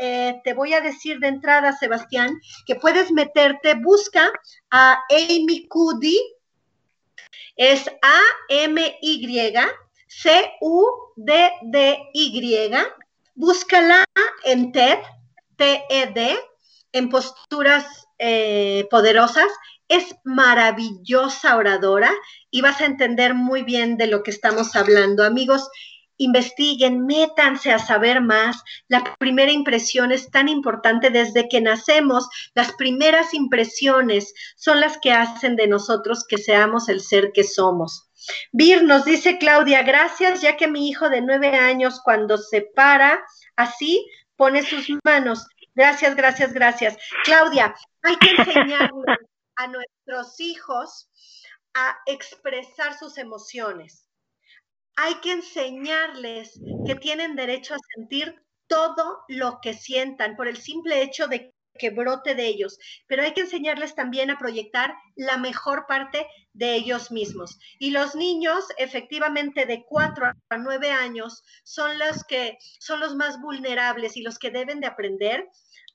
[0.00, 4.32] eh, te voy a decir de entrada, Sebastián, que puedes meterte, busca
[4.72, 6.18] a Amy Cuddy
[7.56, 9.16] es A-M-Y-C-U-D-D-Y.
[13.34, 14.04] Búscala
[14.44, 14.98] en TED,
[15.56, 16.38] T-E-D,
[16.92, 19.50] en posturas eh, poderosas.
[19.88, 22.12] Es maravillosa oradora
[22.50, 25.24] y vas a entender muy bien de lo que estamos hablando.
[25.24, 25.68] Amigos,
[26.16, 28.62] investiguen, métanse a saber más.
[28.88, 32.28] La primera impresión es tan importante desde que nacemos.
[32.54, 38.10] Las primeras impresiones son las que hacen de nosotros que seamos el ser que somos.
[38.52, 43.24] Vir nos dice Claudia, gracias, ya que mi hijo de nueve años cuando se para
[43.56, 45.46] así pone sus manos.
[45.74, 46.96] Gracias, gracias, gracias.
[47.24, 48.88] Claudia, hay que enseñarle
[49.56, 51.08] a nuestros hijos
[51.74, 54.04] a expresar sus emociones
[54.96, 58.34] hay que enseñarles que tienen derecho a sentir
[58.66, 62.78] todo lo que sientan por el simple hecho de que brote de ellos,
[63.08, 67.58] pero hay que enseñarles también a proyectar la mejor parte de ellos mismos.
[67.78, 73.40] Y los niños, efectivamente, de 4 a 9 años, son los que son los más
[73.40, 75.48] vulnerables y los que deben de aprender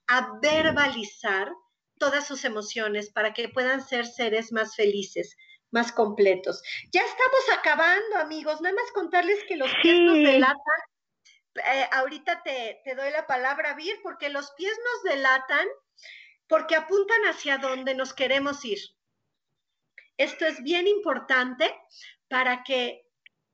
[0.08, 1.50] a verbalizar
[1.98, 5.36] todas sus emociones para que puedan ser seres más felices,
[5.72, 6.62] más completos.
[6.92, 8.62] Ya estamos acabando, amigos.
[8.62, 10.80] Nada más contarles que los pies nos delatan.
[11.56, 15.68] Eh, ahorita te, te, doy la palabra, Vir, porque los pies nos delatan
[16.48, 18.80] porque apuntan hacia donde nos queremos ir.
[20.18, 21.74] Esto es bien importante
[22.28, 23.06] para que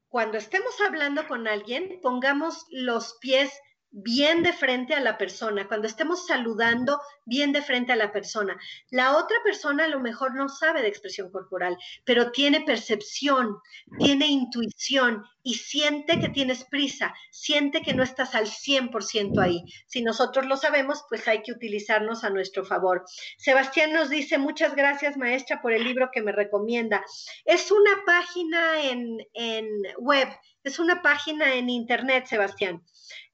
[0.08, 3.52] cuando estemos hablando con alguien pongamos los pies
[3.98, 8.60] bien de frente a la persona, cuando estemos saludando bien de frente a la persona.
[8.92, 13.58] La otra persona a lo mejor no sabe de expresión corporal, pero tiene percepción,
[13.98, 19.64] tiene intuición y siente que tienes prisa, siente que no estás al 100% ahí.
[19.88, 23.06] Si nosotros lo sabemos, pues hay que utilizarnos a nuestro favor.
[23.38, 27.02] Sebastián nos dice, muchas gracias maestra por el libro que me recomienda.
[27.46, 29.68] Es una página en, en
[30.00, 30.28] web,
[30.66, 32.84] es una página en internet, Sebastián.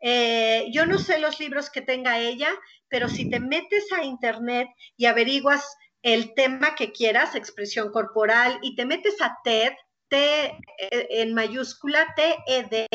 [0.02, 2.50] Eh, yo no sé los libros que tenga ella,
[2.90, 4.68] pero si te metes a internet
[4.98, 9.72] y averiguas el tema que quieras, expresión corporal, y te metes a TED,
[10.10, 10.58] T eh,
[11.10, 12.86] en mayúscula, TED,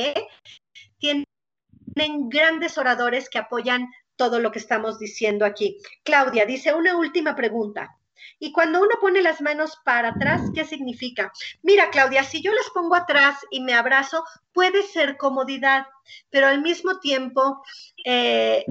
[0.98, 5.78] tienen grandes oradores que apoyan todo lo que estamos diciendo aquí.
[6.04, 7.96] Claudia dice una última pregunta.
[8.38, 11.32] Y cuando uno pone las manos para atrás, ¿qué significa?
[11.62, 15.86] Mira, Claudia, si yo las pongo atrás y me abrazo, puede ser comodidad,
[16.30, 17.62] pero al mismo tiempo
[18.04, 18.64] eh,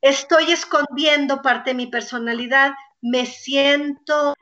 [0.00, 4.34] estoy escondiendo parte de mi personalidad, me siento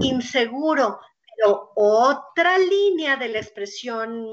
[0.00, 1.00] inseguro,
[1.36, 4.26] pero otra línea de la expresión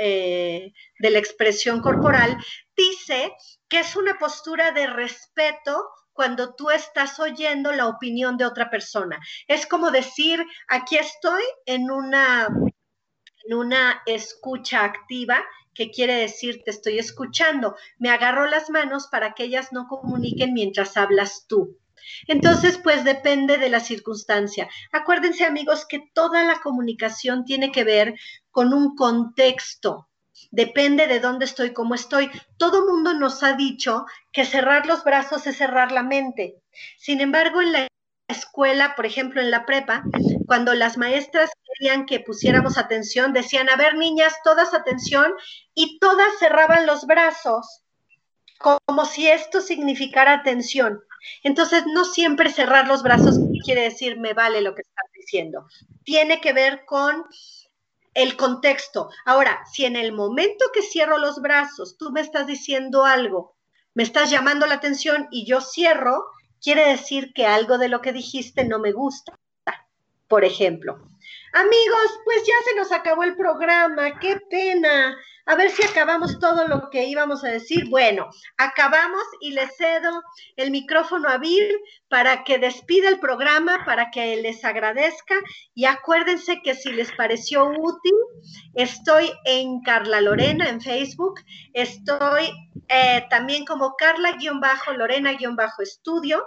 [0.00, 2.36] eh, de la expresión corporal
[2.76, 3.34] dice
[3.68, 5.88] que es una postura de respeto
[6.18, 9.20] cuando tú estás oyendo la opinión de otra persona.
[9.46, 12.48] Es como decir, aquí estoy en una,
[13.44, 17.76] en una escucha activa que quiere decir te estoy escuchando.
[17.98, 21.78] Me agarro las manos para que ellas no comuniquen mientras hablas tú.
[22.26, 24.68] Entonces, pues depende de la circunstancia.
[24.90, 28.16] Acuérdense, amigos, que toda la comunicación tiene que ver
[28.50, 30.08] con un contexto
[30.50, 32.30] depende de dónde estoy, cómo estoy.
[32.56, 36.56] Todo mundo nos ha dicho que cerrar los brazos es cerrar la mente.
[36.96, 37.88] Sin embargo, en la
[38.28, 40.04] escuela, por ejemplo, en la prepa,
[40.46, 45.32] cuando las maestras querían que pusiéramos atención, decían, a ver, niñas, todas atención,
[45.74, 47.82] y todas cerraban los brazos,
[48.58, 51.00] como si esto significara atención.
[51.42, 55.66] Entonces, no siempre cerrar los brazos quiere decir me vale lo que estás diciendo.
[56.04, 57.24] Tiene que ver con
[58.18, 59.10] el contexto.
[59.24, 63.54] Ahora, si en el momento que cierro los brazos tú me estás diciendo algo,
[63.94, 66.24] me estás llamando la atención y yo cierro,
[66.60, 69.38] quiere decir que algo de lo que dijiste no me gusta.
[70.26, 70.98] Por ejemplo,
[71.52, 75.16] amigos, pues ya se nos acabó el programa, qué pena
[75.48, 77.88] a ver si acabamos todo lo que íbamos a decir.
[77.88, 78.28] Bueno,
[78.58, 80.22] acabamos y le cedo
[80.56, 81.74] el micrófono a Bill
[82.08, 85.36] para que despida el programa, para que les agradezca.
[85.74, 88.12] Y acuérdense que si les pareció útil,
[88.74, 91.40] estoy en Carla Lorena en Facebook,
[91.72, 92.52] estoy
[92.88, 96.44] eh, también como Carla-Lorena-Estudio.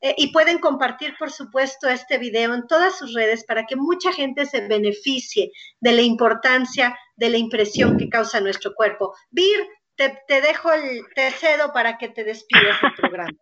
[0.00, 4.12] Eh, y pueden compartir, por supuesto, este video en todas sus redes para que mucha
[4.12, 9.12] gente se beneficie de la importancia de la impresión que causa nuestro cuerpo.
[9.30, 9.66] Vir,
[9.96, 13.32] te, dejo el, te cedo para que te despidas del programa.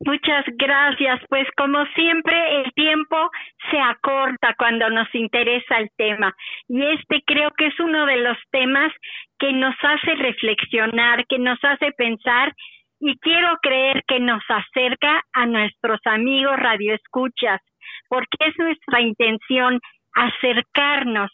[0.00, 1.20] Muchas gracias.
[1.28, 3.30] Pues como siempre, el tiempo
[3.70, 6.34] se acorta cuando nos interesa el tema.
[6.68, 8.92] Y este creo que es uno de los temas
[9.38, 12.52] que nos hace reflexionar, que nos hace pensar
[13.00, 17.60] y quiero creer que nos acerca a nuestros amigos radioescuchas,
[18.08, 19.80] porque es nuestra intención
[20.14, 21.30] acercarnos,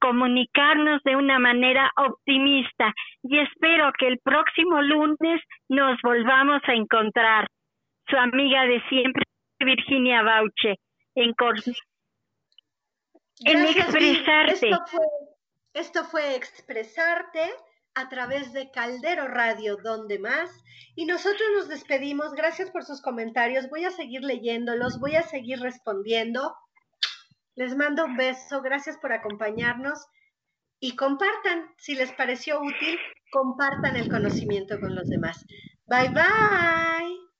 [0.00, 7.46] comunicarnos de una manera optimista y espero que el próximo lunes nos volvamos a encontrar.
[8.08, 9.22] Su amiga de siempre,
[9.60, 10.74] Virginia Bauche,
[11.14, 11.32] en,
[13.44, 14.70] en expresarte.
[15.74, 17.50] Esto fue expresarte
[17.94, 20.50] a través de Caldero Radio, donde más.
[20.94, 22.32] Y nosotros nos despedimos.
[22.32, 23.68] Gracias por sus comentarios.
[23.70, 26.54] Voy a seguir leyéndolos, voy a seguir respondiendo.
[27.54, 28.62] Les mando un beso.
[28.62, 30.06] Gracias por acompañarnos.
[30.80, 32.98] Y compartan, si les pareció útil,
[33.30, 35.44] compartan el conocimiento con los demás.
[35.86, 37.31] Bye bye.